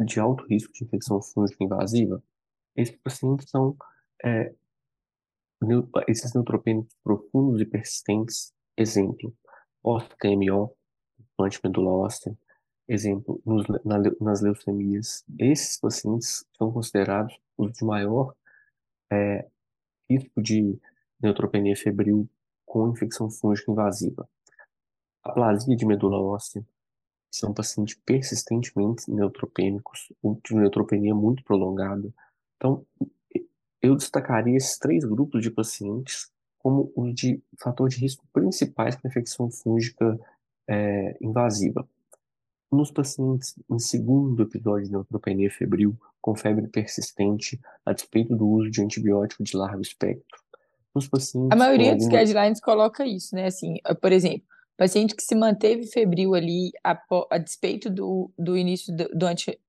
de 0.05 0.19
alto 0.19 0.45
risco 0.45 0.73
de 0.73 0.83
infecção 0.83 1.21
fúngica 1.21 1.63
invasiva, 1.63 2.23
esses 2.75 2.95
pacientes 2.97 3.49
são 3.49 3.75
é, 4.23 4.53
esses 6.07 6.33
neutropênicos 6.33 6.95
profundos 7.03 7.61
e 7.61 7.65
persistentes, 7.65 8.53
exemplo, 8.77 9.35
osteoTMO, 9.83 10.75
implante 11.19 11.59
medula 11.63 11.91
óssea, 11.91 12.37
exemplo, 12.87 13.41
nos, 13.45 13.67
na 13.85 13.97
nas 14.21 14.41
leucemias. 14.41 15.23
Esses 15.37 15.77
pacientes 15.79 16.45
são 16.57 16.71
considerados 16.71 17.37
os 17.57 17.71
de 17.73 17.83
maior 17.83 18.33
risco 20.09 20.41
de 20.41 20.79
neutropenia 21.21 21.75
febril 21.75 22.29
com 22.65 22.89
infecção 22.89 23.29
fúngica 23.29 23.71
invasiva. 23.71 24.27
Aplasia 25.23 25.75
de 25.75 25.85
medula 25.85 26.19
óssea, 26.19 26.65
são 27.31 27.53
pacientes 27.53 27.95
persistentemente 28.05 29.09
neutropênicos, 29.09 30.11
ou 30.21 30.39
de 30.43 30.55
neutropenia 30.55 31.13
muito 31.13 31.43
prolongada. 31.43 32.13
Então, 32.57 32.85
eu 33.81 33.95
destacaria 33.95 34.57
esses 34.57 34.77
três 34.77 35.03
grupos 35.05 35.41
de 35.41 35.51
pacientes 35.51 36.29
como 36.57 36.91
os 36.95 37.13
de 37.13 37.41
fator 37.57 37.87
de 37.87 37.97
risco 37.97 38.25
principais 38.33 38.95
para 38.95 39.09
infecção 39.09 39.49
fúngica 39.49 40.19
é, 40.67 41.17
invasiva. 41.21 41.87
Nos 42.71 42.91
pacientes 42.91 43.55
em 43.69 43.79
segundo 43.79 44.43
episódio 44.43 44.85
de 44.85 44.91
neutropenia 44.91 45.49
febril, 45.49 45.97
com 46.21 46.35
febre 46.35 46.67
persistente, 46.67 47.59
a 47.85 47.93
despeito 47.93 48.35
do 48.35 48.47
uso 48.47 48.69
de 48.69 48.81
antibiótico 48.81 49.43
de 49.43 49.55
largo 49.55 49.81
espectro. 49.81 50.39
Nos 50.93 51.07
pacientes 51.07 51.51
A 51.51 51.55
maioria 51.55 51.95
dos 51.95 52.07
guidelines 52.07 52.59
coloca 52.59 53.05
isso, 53.07 53.33
né? 53.33 53.45
Assim, 53.45 53.75
por 54.01 54.11
exemplo, 54.11 54.45
paciente 54.79 55.13
que 55.13 55.21
se 55.21 55.35
manteve 55.35 55.85
febril 55.87 56.33
ali 56.33 56.71
a, 56.81 56.97
a 57.31 57.37
despeito 57.37 57.89
do, 57.89 58.31
do 58.39 58.57
início 58.57 58.95
do, 58.95 59.09
do 59.09 59.25
anti, 59.27 59.59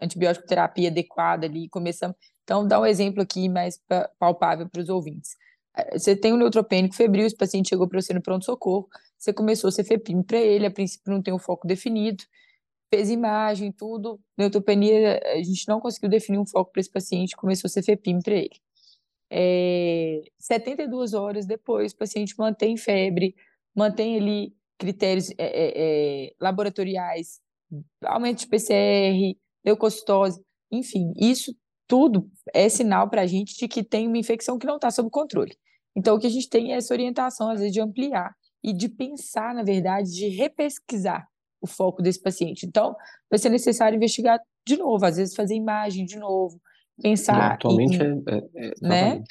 antibiótico 0.00 0.46
terapia 0.46 0.88
adequada 0.88 1.44
ali, 1.44 1.68
começamos. 1.68 2.16
Então, 2.44 2.66
dá 2.66 2.80
um 2.80 2.86
exemplo 2.86 3.20
aqui 3.20 3.48
mais 3.48 3.82
palpável 4.16 4.68
para 4.68 4.80
os 4.80 4.88
ouvintes. 4.88 5.36
É, 5.76 5.98
você 5.98 6.14
tem 6.14 6.32
um 6.32 6.36
neutropênico 6.36 6.94
febril, 6.94 7.26
esse 7.26 7.36
paciente 7.36 7.70
chegou 7.70 7.88
para 7.88 8.00
você 8.00 8.14
no 8.14 8.22
pronto-socorro, 8.22 8.88
você 9.18 9.32
começou 9.32 9.68
a 9.68 9.72
cefepime 9.72 10.22
para 10.22 10.38
ele, 10.38 10.66
a 10.66 10.70
princípio 10.70 11.12
não 11.12 11.20
tem 11.20 11.34
um 11.34 11.38
foco 11.38 11.66
definido, 11.66 12.22
fez 12.88 13.10
imagem, 13.10 13.72
tudo, 13.72 14.20
neutropenia, 14.38 15.20
a 15.32 15.42
gente 15.42 15.66
não 15.66 15.80
conseguiu 15.80 16.08
definir 16.08 16.38
um 16.38 16.46
foco 16.46 16.70
para 16.70 16.80
esse 16.80 16.90
paciente, 16.90 17.34
começou 17.34 17.66
a 17.66 17.70
cefepime 17.70 18.22
para 18.22 18.34
ele. 18.34 18.60
É, 19.28 20.22
72 20.38 21.12
horas 21.12 21.44
depois, 21.44 21.90
o 21.92 21.96
paciente 21.96 22.36
mantém 22.38 22.76
febre, 22.76 23.34
mantém 23.74 24.16
ali 24.16 24.54
critérios 24.78 25.30
é, 25.30 25.34
é, 25.38 25.72
é 25.76 26.34
laboratoriais, 26.40 27.40
aumento 28.04 28.40
de 28.40 28.46
PCR, 28.46 29.36
leucocitose, 29.64 30.42
enfim, 30.70 31.12
isso 31.16 31.54
tudo 31.86 32.30
é 32.52 32.68
sinal 32.68 33.08
para 33.08 33.22
a 33.22 33.26
gente 33.26 33.56
de 33.56 33.68
que 33.68 33.82
tem 33.82 34.06
uma 34.06 34.18
infecção 34.18 34.58
que 34.58 34.66
não 34.66 34.76
está 34.76 34.90
sob 34.90 35.10
controle. 35.10 35.56
Então, 35.96 36.16
o 36.16 36.18
que 36.18 36.26
a 36.26 36.30
gente 36.30 36.48
tem 36.48 36.72
é 36.72 36.76
essa 36.76 36.92
orientação, 36.92 37.50
às 37.50 37.60
vezes, 37.60 37.72
de 37.72 37.80
ampliar 37.80 38.34
e 38.62 38.72
de 38.72 38.88
pensar, 38.88 39.54
na 39.54 39.62
verdade, 39.62 40.10
de 40.10 40.28
repesquisar 40.28 41.26
o 41.60 41.66
foco 41.66 42.02
desse 42.02 42.20
paciente. 42.20 42.66
Então, 42.66 42.96
vai 43.30 43.38
ser 43.38 43.50
necessário 43.50 43.96
investigar 43.96 44.40
de 44.66 44.76
novo, 44.76 45.04
às 45.04 45.16
vezes 45.16 45.34
fazer 45.34 45.54
imagem 45.54 46.04
de 46.04 46.18
novo, 46.18 46.60
pensar. 47.00 47.52
atualmente 47.52 47.96
em, 47.96 48.22
é, 48.26 48.36
é, 48.36 48.66
é 48.66 48.72
né? 48.80 49.24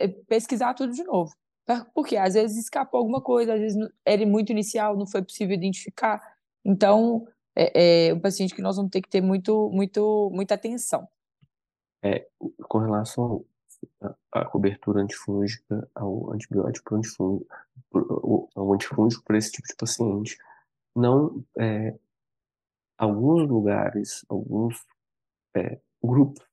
É, 0.00 0.08
pesquisar 0.26 0.74
tudo 0.74 0.92
de 0.92 1.04
novo. 1.04 1.30
Porque 1.94 2.16
às 2.16 2.34
vezes 2.34 2.56
escapou 2.58 2.98
alguma 2.98 3.20
coisa, 3.20 3.54
às 3.54 3.60
vezes 3.60 3.88
era 4.04 4.24
muito 4.26 4.50
inicial, 4.50 4.96
não 4.96 5.06
foi 5.06 5.22
possível 5.22 5.54
identificar. 5.54 6.20
Então, 6.64 7.26
é, 7.54 8.08
é 8.08 8.14
um 8.14 8.20
paciente 8.20 8.54
que 8.54 8.62
nós 8.62 8.76
vamos 8.76 8.90
ter 8.90 9.00
que 9.00 9.08
ter 9.08 9.20
muito, 9.20 9.70
muito, 9.70 10.30
muita 10.32 10.54
atenção. 10.54 11.08
É, 12.02 12.26
com 12.68 12.78
relação 12.78 13.44
à 14.32 14.44
cobertura 14.44 15.02
antifúngica, 15.02 15.88
ao 15.94 16.32
antibiótico 16.32 16.94
antifúngico, 16.96 17.46
ao 18.54 18.72
antifúngico 18.72 19.24
para 19.24 19.38
esse 19.38 19.52
tipo 19.52 19.68
de 19.68 19.76
paciente, 19.76 20.38
não 20.94 21.44
é, 21.58 21.94
alguns 22.98 23.48
lugares, 23.48 24.24
alguns 24.28 24.84
é, 25.56 25.78
grupos, 26.02 26.44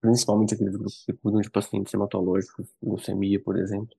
principalmente 0.00 0.54
aqueles 0.54 0.76
grupos 0.76 1.04
que 1.04 1.12
cuidam 1.12 1.40
de 1.40 1.50
pacientes 1.50 1.92
hematológicos, 1.92 2.68
leucemia, 2.82 3.42
por 3.42 3.56
exemplo, 3.58 3.96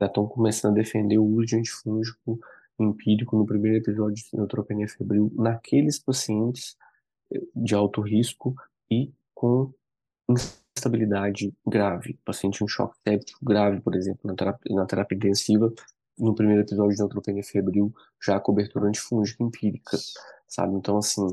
já 0.00 0.06
estão 0.06 0.26
começando 0.26 0.72
a 0.72 0.82
defender 0.82 1.18
o 1.18 1.24
uso 1.24 1.46
de 1.46 1.56
antifúngico 1.56 2.40
empírico 2.78 3.36
no 3.36 3.44
primeiro 3.44 3.76
episódio 3.78 4.14
de 4.14 4.36
neutropenia 4.36 4.88
febril 4.88 5.30
naqueles 5.36 5.98
pacientes 5.98 6.76
eh, 7.32 7.40
de 7.54 7.74
alto 7.74 8.00
risco 8.00 8.54
e 8.90 9.12
com 9.34 9.72
instabilidade 10.76 11.52
grave, 11.66 12.18
paciente 12.24 12.64
em 12.64 12.68
choque 12.68 12.96
séptico 13.06 13.44
grave, 13.44 13.80
por 13.80 13.94
exemplo, 13.94 14.20
na 14.24 14.34
terapia, 14.34 14.74
na 14.74 14.86
terapia 14.86 15.16
intensiva, 15.16 15.72
no 16.18 16.34
primeiro 16.34 16.62
episódio 16.62 16.94
de 16.94 17.00
neutropenia 17.00 17.42
febril, 17.42 17.92
já 18.22 18.36
a 18.36 18.40
cobertura 18.40 18.86
antifúngica 18.86 19.42
empírica, 19.42 19.98
sabe? 20.46 20.74
Então, 20.76 20.98
assim, 20.98 21.26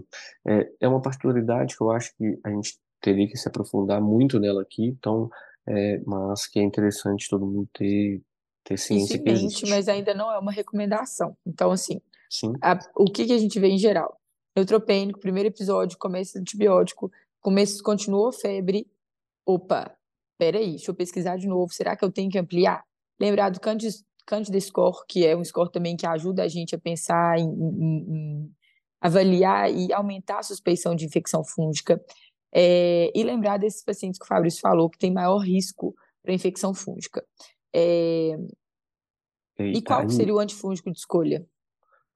é, 0.46 0.70
é 0.82 0.88
uma 0.88 1.02
particularidade 1.02 1.76
que 1.76 1.82
eu 1.82 1.92
acho 1.92 2.16
que 2.18 2.40
a 2.44 2.50
gente 2.50 2.80
teria 3.02 3.28
que 3.28 3.38
se 3.38 3.48
aprofundar 3.48 4.02
muito 4.02 4.40
nela 4.40 4.62
aqui, 4.62 4.86
então, 4.86 5.30
é, 5.66 6.02
mas 6.06 6.48
que 6.48 6.60
é 6.60 6.64
interessante 6.64 7.30
todo 7.30 7.46
mundo 7.46 7.70
ter 7.74 8.22
ter 8.68 8.78
ciência 8.78 9.18
que 9.20 9.30
existe. 9.30 9.70
mas 9.70 9.88
ainda 9.88 10.14
não 10.14 10.32
é 10.32 10.38
uma 10.38 10.52
recomendação. 10.52 11.36
Então, 11.46 11.72
assim, 11.72 12.02
Sim, 12.30 12.54
a- 12.62 12.78
o 12.96 13.06
que 13.06 13.26
que 13.26 13.34
a 13.34 13.38
gente 13.38 13.60
vê 13.60 13.68
em 13.70 13.78
geral? 13.78 14.20
Neutropênico, 14.56 15.20
primeiro 15.20 15.48
episódio, 15.50 15.98
começo 15.98 16.34
de 16.34 16.40
antibiótico, 16.40 17.12
começo, 17.40 17.82
continuou 17.84 18.32
febre. 18.32 18.86
Opa, 19.46 19.96
peraí, 20.38 20.72
deixa 20.72 20.92
eu 20.92 20.96
pesquisar 20.96 21.38
de 21.38 21.48
novo. 21.48 21.72
Será 21.74 21.96
que 21.96 22.04
eu 22.04 22.12
tenho 22.12 22.30
que 22.30 22.38
ampliar? 22.38 22.84
Lembrar 23.20 23.50
do 23.50 23.60
Candida, 23.60 23.94
Candida 24.26 24.60
Score, 24.60 25.06
que 25.08 25.26
é 25.26 25.36
um 25.38 25.44
score 25.44 25.72
também 25.72 25.96
que 25.96 26.06
ajuda 26.06 26.44
a 26.44 26.48
gente 26.48 26.76
a 26.76 26.80
pensar 26.80 27.40
em, 27.40 27.48
em- 27.48 28.06
em 28.10 28.52
avaliar 29.00 29.72
e 29.72 29.94
aumentar 29.94 30.40
a 30.40 30.44
suspeição 30.44 30.96
de 30.96 31.06
infecção 31.06 31.44
fúngica. 31.46 32.04
É, 32.54 33.12
e 33.16 33.24
lembrar 33.24 33.58
desses 33.58 33.84
pacientes 33.84 34.18
que 34.20 34.26
o 34.26 34.28
Fabrício 34.28 34.60
falou, 34.62 34.90
que 34.90 34.98
tem 34.98 35.12
maior 35.14 35.38
risco 35.38 35.96
para 36.24 36.34
infecção 36.34 36.74
fúngica. 36.74 37.24
É, 37.74 38.38
e 39.60 39.78
e 39.78 39.82
qual 39.82 40.10
aí, 40.10 40.10
seria 40.10 40.34
o 40.34 40.40
antifúngico 40.40 40.92
de 40.92 40.98
escolha? 41.00 41.48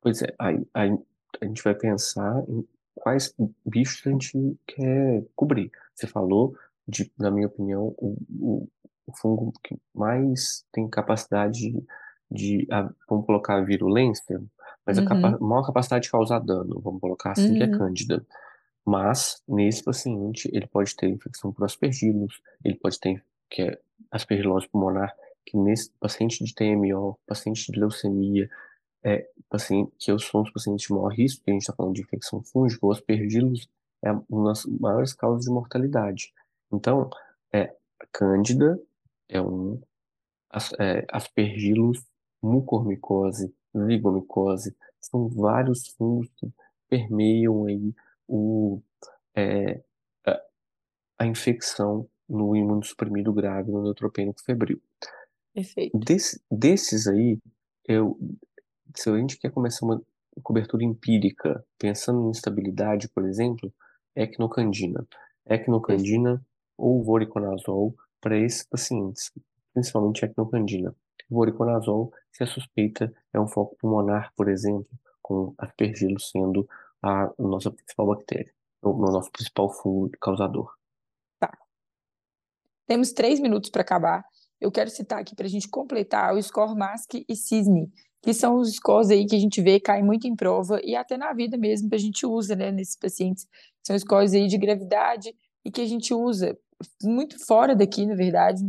pois 0.01 0.21
é, 0.21 0.33
aí, 0.39 0.65
aí 0.73 0.97
a 1.41 1.45
gente 1.45 1.63
vai 1.63 1.73
pensar 1.75 2.43
em 2.47 2.67
quais 2.95 3.33
bichos 3.65 4.05
a 4.05 4.11
gente 4.11 4.57
quer 4.67 5.23
cobrir. 5.35 5.71
Você 5.95 6.07
falou 6.07 6.55
de, 6.87 7.11
na 7.17 7.31
minha 7.31 7.47
opinião, 7.47 7.93
o, 7.97 8.17
o, 8.39 8.67
o 9.07 9.17
fungo 9.17 9.53
que 9.63 9.77
mais 9.93 10.65
tem 10.71 10.89
capacidade 10.89 11.71
de, 11.71 11.83
de 12.29 12.67
a- 12.71 12.89
vamos 13.09 13.25
colocar 13.25 13.57
a 13.57 13.61
virulência, 13.63 14.41
mas 14.85 14.97
a 14.97 15.03
capa, 15.03 15.31
Uhum, 15.31 15.39
maior 15.39 15.65
capacidade 15.65 16.03
de 16.05 16.11
causar 16.11 16.39
dano, 16.39 16.79
vamos 16.81 16.99
colocar 17.01 17.31
assim, 17.31 17.53
que 17.53 17.63
é 17.63 17.67
uhum, 17.67 17.67
Cândida. 17.67 18.25
Mas, 18.85 19.41
nesse 19.47 19.83
paciente, 19.83 20.49
ele 20.53 20.67
pode 20.67 20.95
ter 20.95 21.07
infecção 21.07 21.53
por 21.53 21.65
aspergilos, 21.65 22.41
ele 22.63 22.75
pode 22.75 22.99
ter, 22.99 23.23
que 23.49 23.61
é 23.61 23.79
aspergilose 24.11 24.67
pulmonar, 24.67 25.15
que 25.51 25.57
nesse 25.57 25.91
paciente 25.99 26.43
de 26.43 26.55
TMO, 26.55 27.19
paciente 27.27 27.69
de 27.69 27.77
leucemia, 27.77 28.49
é, 29.03 29.29
paciente, 29.49 29.91
que 29.99 30.17
são 30.19 30.41
os 30.41 30.51
pacientes 30.51 30.87
de 30.87 30.93
maior 30.93 31.09
risco, 31.09 31.43
que 31.43 31.51
a 31.51 31.53
gente 31.53 31.63
está 31.63 31.73
falando 31.73 31.93
de 31.93 32.01
infecção 32.01 32.41
fúngica, 32.41 32.85
o 32.85 32.91
aspergillus 32.91 33.67
é 34.01 34.11
uma 34.29 34.49
das 34.49 34.65
maiores 34.65 35.13
causas 35.13 35.43
de 35.43 35.51
mortalidade. 35.51 36.33
Então, 36.71 37.09
é, 37.51 37.75
a 37.99 38.05
Cândida 38.11 38.81
é 39.27 39.41
um, 39.41 39.81
as, 40.49 40.71
é, 40.79 41.05
aspergillus, 41.11 42.01
mucormicose, 42.41 43.53
zigomicose, 43.77 44.75
são 45.01 45.27
vários 45.27 45.87
fungos 45.89 46.29
que 46.37 46.49
permeiam 46.87 47.65
aí 47.65 47.93
o, 48.25 48.81
é, 49.35 49.81
a, 50.25 50.41
a 51.19 51.25
infecção 51.25 52.07
no 52.27 52.55
imunossuprimido 52.55 53.33
grave, 53.33 53.69
no 53.69 53.83
neutropênico 53.83 54.41
febril. 54.41 54.81
Perfeito. 55.53 55.97
Desse, 55.97 56.41
desses 56.49 57.07
aí, 57.07 57.39
eu, 57.87 58.17
se 58.95 59.09
a 59.09 59.17
gente 59.17 59.37
quer 59.37 59.51
começar 59.51 59.85
uma 59.85 60.01
cobertura 60.43 60.83
empírica, 60.83 61.63
pensando 61.77 62.27
em 62.27 62.31
estabilidade, 62.31 63.09
por 63.09 63.25
exemplo, 63.25 63.73
ecnocandina. 64.15 65.05
Ecnocandina 65.45 66.43
ou 66.77 67.03
voriconazol 67.03 67.95
para 68.19 68.37
esses 68.37 68.63
pacientes, 68.63 69.31
principalmente 69.73 70.23
ecnocandina. 70.23 70.95
Voriconazol, 71.29 72.13
se 72.31 72.43
a 72.43 72.47
suspeita 72.47 73.13
é 73.33 73.39
um 73.39 73.47
foco 73.47 73.75
pulmonar, 73.77 74.33
por 74.35 74.49
exemplo, 74.49 74.89
com 75.21 75.53
aspergillus 75.57 76.29
sendo 76.29 76.67
a 77.01 77.31
nossa 77.39 77.71
principal 77.71 78.07
bactéria, 78.07 78.53
o 78.81 78.93
nosso 78.93 79.31
principal 79.31 79.71
fungo 79.71 80.09
causador. 80.19 80.75
Tá. 81.39 81.57
Temos 82.85 83.11
três 83.11 83.39
minutos 83.39 83.69
para 83.69 83.81
acabar. 83.81 84.25
Eu 84.61 84.71
quero 84.71 84.91
citar 84.91 85.19
aqui 85.19 85.35
para 85.35 85.47
a 85.47 85.49
gente 85.49 85.67
completar 85.67 86.35
o 86.35 86.41
score 86.41 86.77
MASC 86.77 87.25
e 87.27 87.35
CISNE, 87.35 87.91
que 88.21 88.33
são 88.33 88.57
os 88.57 88.71
scores 88.75 89.09
aí 89.09 89.25
que 89.25 89.35
a 89.35 89.39
gente 89.39 89.59
vê 89.59 89.79
caem 89.79 90.03
muito 90.03 90.27
em 90.27 90.35
prova 90.35 90.79
e 90.83 90.95
até 90.95 91.17
na 91.17 91.33
vida 91.33 91.57
mesmo 91.57 91.89
que 91.89 91.95
a 91.95 91.99
gente 91.99 92.25
usa, 92.25 92.55
né, 92.55 92.71
nesses 92.71 92.95
pacientes. 92.95 93.47
São 93.81 93.97
scores 93.97 94.33
aí 94.33 94.47
de 94.47 94.59
gravidade 94.59 95.35
e 95.65 95.71
que 95.71 95.81
a 95.81 95.87
gente 95.87 96.13
usa 96.13 96.55
muito 97.01 97.43
fora 97.43 97.75
daqui, 97.75 98.05
na 98.05 98.15
verdade, 98.15 98.63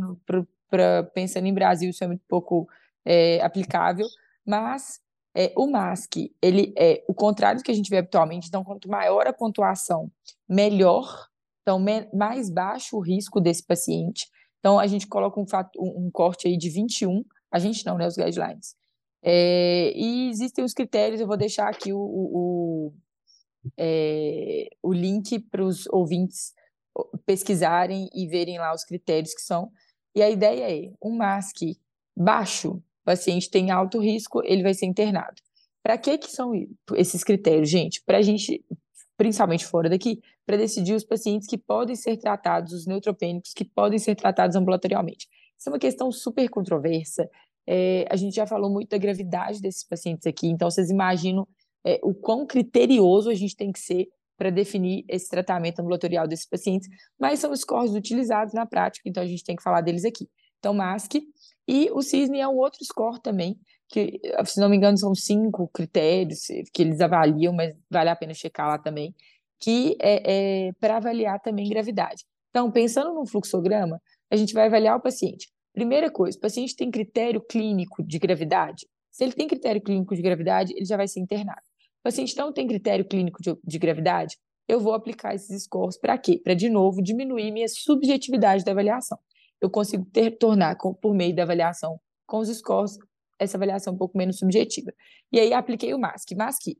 para 0.69 1.03
pensando 1.13 1.45
em 1.45 1.53
Brasil, 1.53 1.91
isso 1.91 2.03
é 2.03 2.07
muito 2.07 2.23
pouco 2.27 2.67
é, 3.05 3.39
aplicável, 3.41 4.07
mas 4.45 4.99
é, 5.35 5.51
o 5.55 5.67
MASC, 5.67 6.31
ele 6.41 6.73
é 6.77 7.03
o 7.07 7.13
contrário 7.13 7.59
do 7.59 7.63
que 7.63 7.71
a 7.71 7.75
gente 7.75 7.89
vê 7.89 7.97
habitualmente, 7.97 8.47
então 8.47 8.63
quanto 8.63 8.89
maior 8.89 9.27
a 9.27 9.33
pontuação, 9.33 10.11
melhor, 10.49 11.27
então 11.61 11.79
me, 11.79 12.07
mais 12.13 12.49
baixo 12.49 12.97
o 12.97 12.99
risco 12.99 13.39
desse 13.39 13.63
paciente. 13.63 14.27
Então 14.63 14.79
a 14.79 14.87
gente 14.87 15.07
coloca 15.07 15.41
um, 15.41 15.45
fato, 15.45 15.77
um, 15.77 16.09
corte 16.09 16.47
aí 16.47 16.57
de 16.57 16.69
21, 16.69 17.21
a 17.51 17.59
gente 17.59 17.85
não, 17.85 17.97
né, 17.97 18.07
os 18.07 18.15
guidelines. 18.15 18.77
É, 19.21 19.91
e 19.93 20.29
existem 20.29 20.63
os 20.63 20.73
critérios, 20.73 21.19
eu 21.19 21.27
vou 21.27 21.35
deixar 21.35 21.67
aqui 21.67 21.91
o, 21.91 21.99
o, 21.99 22.93
é, 23.77 24.69
o 24.81 24.93
link 24.93 25.37
para 25.51 25.61
os 25.61 25.85
ouvintes 25.87 26.53
pesquisarem 27.25 28.07
e 28.13 28.25
verem 28.25 28.57
lá 28.57 28.73
os 28.73 28.85
critérios 28.85 29.33
que 29.33 29.41
são. 29.41 29.69
E 30.15 30.23
a 30.23 30.29
ideia 30.29 30.71
é, 30.71 30.93
um 31.03 31.17
MASC 31.17 31.77
baixo, 32.15 32.75
o 32.75 32.81
paciente 33.03 33.49
tem 33.49 33.69
alto 33.69 33.99
risco, 33.99 34.41
ele 34.45 34.63
vai 34.63 34.73
ser 34.73 34.85
internado. 34.85 35.41
Para 35.83 35.97
que 35.97 36.17
que 36.17 36.31
são 36.31 36.53
esses 36.95 37.21
critérios, 37.21 37.69
gente? 37.69 38.01
Para 38.05 38.19
a 38.19 38.21
gente, 38.21 38.63
principalmente 39.17 39.65
fora 39.65 39.89
daqui, 39.89 40.21
para 40.45 40.57
decidir 40.57 40.93
os 40.93 41.03
pacientes 41.03 41.47
que 41.47 41.57
podem 41.57 41.95
ser 41.95 42.17
tratados, 42.17 42.73
os 42.73 42.85
neutropênicos 42.85 43.53
que 43.53 43.65
podem 43.65 43.99
ser 43.99 44.15
tratados 44.15 44.55
ambulatorialmente. 44.55 45.27
Isso 45.57 45.69
é 45.69 45.71
uma 45.71 45.79
questão 45.79 46.11
super 46.11 46.49
controversa. 46.49 47.29
É, 47.65 48.05
a 48.09 48.15
gente 48.15 48.35
já 48.35 48.45
falou 48.45 48.69
muito 48.69 48.89
da 48.89 48.97
gravidade 48.97 49.61
desses 49.61 49.87
pacientes 49.87 50.27
aqui, 50.27 50.47
então 50.47 50.69
vocês 50.69 50.89
imaginam 50.89 51.47
é, 51.85 51.99
o 52.03 52.13
quão 52.13 52.45
criterioso 52.45 53.29
a 53.29 53.33
gente 53.33 53.55
tem 53.55 53.71
que 53.71 53.79
ser 53.79 54.07
para 54.37 54.49
definir 54.49 55.05
esse 55.07 55.29
tratamento 55.29 55.79
ambulatorial 55.79 56.27
desses 56.27 56.47
pacientes, 56.47 56.89
mas 57.19 57.39
são 57.39 57.55
scores 57.55 57.91
utilizados 57.91 58.53
na 58.53 58.65
prática, 58.65 59.07
então 59.07 59.23
a 59.23 59.27
gente 59.27 59.43
tem 59.43 59.55
que 59.55 59.63
falar 59.63 59.81
deles 59.81 60.03
aqui. 60.03 60.27
Então, 60.59 60.73
MASC 60.73 61.21
e 61.67 61.89
o 61.91 62.01
CISNE 62.01 62.39
é 62.39 62.47
um 62.47 62.57
outro 62.57 62.83
score 62.83 63.21
também, 63.21 63.57
que, 63.93 64.19
se 64.45 64.59
não 64.59 64.69
me 64.69 64.75
engano, 64.75 64.97
são 64.97 65.13
cinco 65.13 65.67
critérios 65.67 66.47
que 66.73 66.81
eles 66.81 66.99
avaliam, 66.99 67.53
mas 67.53 67.75
vale 67.87 68.09
a 68.09 68.15
pena 68.15 68.33
checar 68.33 68.67
lá 68.67 68.79
também, 68.79 69.13
que 69.59 69.95
é, 70.01 70.67
é 70.67 70.73
para 70.79 70.97
avaliar 70.97 71.39
também 71.39 71.69
gravidade. 71.69 72.25
Então, 72.49 72.71
pensando 72.71 73.13
no 73.13 73.23
fluxograma, 73.27 74.01
a 74.31 74.35
gente 74.35 74.51
vai 74.51 74.65
avaliar 74.65 74.97
o 74.97 74.99
paciente. 74.99 75.47
Primeira 75.73 76.09
coisa, 76.09 76.35
o 76.35 76.41
paciente 76.41 76.75
tem 76.75 76.89
critério 76.89 77.39
clínico 77.39 78.01
de 78.03 78.17
gravidade? 78.17 78.87
Se 79.11 79.23
ele 79.23 79.33
tem 79.33 79.47
critério 79.47 79.79
clínico 79.79 80.15
de 80.15 80.23
gravidade, 80.23 80.73
ele 80.75 80.85
já 80.85 80.97
vai 80.97 81.07
ser 81.07 81.19
internado. 81.19 81.61
O 81.99 82.03
paciente 82.03 82.35
não 82.35 82.51
tem 82.51 82.67
critério 82.67 83.05
clínico 83.05 83.43
de, 83.43 83.55
de 83.63 83.77
gravidade, 83.77 84.37
eu 84.67 84.79
vou 84.79 84.93
aplicar 84.93 85.35
esses 85.35 85.63
scores 85.63 85.99
para 85.99 86.17
quê? 86.17 86.41
Para, 86.43 86.55
de 86.55 86.67
novo, 86.67 87.01
diminuir 87.01 87.51
minha 87.51 87.67
subjetividade 87.67 88.63
da 88.63 88.71
avaliação. 88.71 89.19
Eu 89.61 89.69
consigo 89.69 90.03
ter, 90.05 90.31
tornar, 90.31 90.77
com, 90.77 90.95
por 90.95 91.13
meio 91.13 91.35
da 91.35 91.43
avaliação 91.43 91.99
com 92.25 92.39
os 92.39 92.49
scores, 92.49 92.97
essa 93.39 93.57
avaliação 93.57 93.93
um 93.93 93.97
pouco 93.97 94.17
menos 94.17 94.37
subjetiva. 94.37 94.93
E 95.31 95.39
aí 95.39 95.53
apliquei 95.53 95.93
o 95.93 95.99
MASC. 95.99 96.35
MASC 96.35 96.77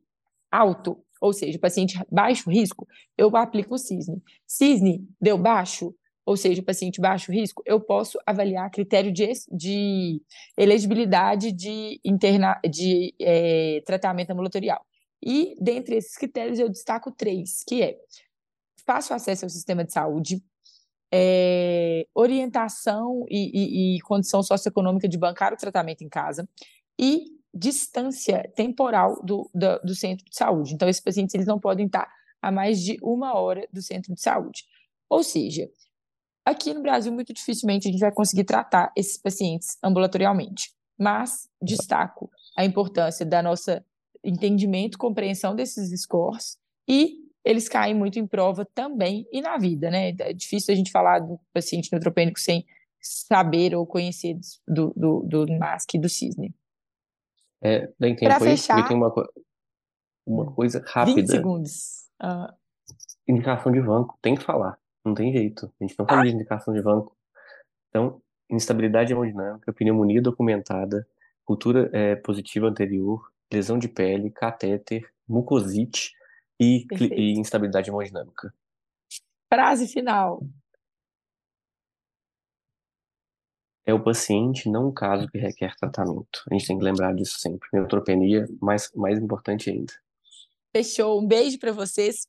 alto, 0.51 1.03
ou 1.19 1.33
seja, 1.33 1.57
paciente 1.57 1.99
baixo 2.11 2.49
risco, 2.49 2.87
eu 3.17 3.35
aplico 3.35 3.73
o 3.73 3.77
CISNE. 3.77 4.21
CISNE 4.45 5.07
deu 5.19 5.37
baixo, 5.37 5.95
ou 6.25 6.37
seja, 6.37 6.61
paciente 6.61 7.01
baixo 7.01 7.31
risco, 7.31 7.63
eu 7.65 7.79
posso 7.81 8.19
avaliar 8.25 8.69
critério 8.69 9.11
de, 9.11 9.31
de 9.51 10.21
elegibilidade 10.57 11.51
de, 11.51 11.99
interna, 12.05 12.59
de 12.69 13.13
é, 13.19 13.81
tratamento 13.85 14.29
ambulatorial. 14.29 14.85
E, 15.21 15.55
dentre 15.59 15.95
esses 15.95 16.15
critérios, 16.15 16.59
eu 16.59 16.69
destaco 16.69 17.11
três, 17.11 17.63
que 17.63 17.81
é 17.81 17.97
fácil 18.85 19.15
acesso 19.15 19.45
ao 19.45 19.49
sistema 19.49 19.83
de 19.83 19.93
saúde, 19.93 20.43
é, 21.15 22.07
orientação 22.15 23.23
e, 23.29 23.51
e, 23.53 23.97
e, 23.97 24.01
condição 24.01 24.41
socioeconômica 24.41 25.07
de 25.07 25.15
bancar 25.15 25.53
o 25.53 25.57
tratamento 25.57 26.03
em 26.03 26.09
casa 26.09 26.49
e 26.99 27.25
distância 27.53 28.51
temporal 28.55 29.21
do, 29.23 29.47
do, 29.53 29.79
do, 29.81 29.95
centro 29.95 30.25
de 30.25 30.35
saúde. 30.35 30.73
Então, 30.73 30.89
esses 30.89 31.03
pacientes 31.03 31.35
eles 31.35 31.45
não 31.45 31.59
podem 31.59 31.85
estar 31.85 32.11
a 32.41 32.51
mais 32.51 32.81
de 32.81 32.97
uma 33.03 33.37
hora 33.37 33.67
do 33.71 33.79
centro 33.79 34.11
de 34.11 34.21
saúde. 34.21 34.63
Ou 35.07 35.21
seja, 35.21 35.69
aqui 36.43 36.73
no 36.73 36.81
Brasil, 36.81 37.13
muito 37.13 37.31
dificilmente 37.31 37.87
a 37.87 37.91
gente 37.91 38.01
vai 38.01 38.11
conseguir 38.11 38.45
tratar 38.45 38.91
esses 38.97 39.15
pacientes 39.15 39.77
ambulatorialmente, 39.83 40.71
mas 40.97 41.47
destaco 41.61 42.31
a 42.57 42.65
importância 42.65 43.23
da 43.23 43.43
nossa 43.43 43.85
entendimento, 44.23 44.97
compreensão 44.97 45.55
desses 45.55 46.01
scores 46.01 46.57
e 46.87 47.22
eles 47.43 47.67
caem 47.67 47.93
muito 47.93 48.17
em 48.17 48.25
prova 48.25 48.65
também 48.65 49.27
e 49.31 49.41
na 49.41 49.57
vida, 49.57 49.91
né? 49.91 50.09
É 50.19 50.33
difícil 50.33 50.73
a 50.73 50.77
gente 50.77 50.91
falar 50.91 51.19
do 51.19 51.39
paciente 51.53 51.91
neutropênico 51.91 52.39
sem 52.39 52.65
saber 53.01 53.75
ou 53.75 53.85
conhecer 53.85 54.37
do, 54.67 54.93
do, 54.95 55.19
do 55.23 55.57
MASC 55.59 55.95
e 55.95 55.99
do 55.99 56.07
CISNE. 56.07 56.55
É, 57.61 57.87
tem 57.99 58.15
tempo 58.15 58.33
aí, 58.33 58.39
fechar, 58.39 58.87
tem 58.87 58.95
uma, 58.95 59.13
uma 60.25 60.51
coisa 60.53 60.83
rápida. 60.85 61.21
20 61.21 61.27
segundos. 61.27 62.09
Uh... 62.21 62.53
Indicação 63.27 63.71
de 63.71 63.81
banco, 63.81 64.17
tem 64.21 64.35
que 64.35 64.43
falar, 64.43 64.77
não 65.03 65.13
tem 65.13 65.31
jeito. 65.31 65.71
A 65.79 65.83
gente 65.83 65.95
não 65.97 66.05
fala 66.05 66.21
ah. 66.21 66.25
de 66.25 66.31
indicação 66.31 66.73
de 66.73 66.81
banco. 66.81 67.15
Então, 67.89 68.21
instabilidade 68.49 69.11
hemodinâmica, 69.11 69.71
pneumonia 69.73 70.21
documentada, 70.21 71.07
cultura 71.45 71.89
é, 71.93 72.15
positiva 72.15 72.67
anterior, 72.67 73.31
lesão 73.51 73.77
de 73.77 73.87
pele, 73.87 74.29
catéter, 74.29 75.09
mucosite 75.27 76.11
e, 76.59 76.85
e 76.99 77.39
instabilidade 77.39 77.89
hemodinâmica. 77.89 78.53
Frase 79.53 79.87
final. 79.87 80.41
É 83.85 83.93
o 83.93 84.01
paciente, 84.01 84.69
não 84.69 84.87
o 84.87 84.93
caso 84.93 85.27
que 85.27 85.37
requer 85.37 85.75
tratamento. 85.75 86.43
A 86.49 86.53
gente 86.53 86.67
tem 86.67 86.77
que 86.77 86.83
lembrar 86.83 87.13
disso 87.13 87.37
sempre. 87.37 87.67
Neutropenia, 87.73 88.47
mais, 88.61 88.89
mais 88.95 89.19
importante 89.19 89.69
ainda. 89.69 89.91
Fechou. 90.75 91.21
Um 91.21 91.27
beijo 91.27 91.59
para 91.59 91.71
vocês. 91.71 92.27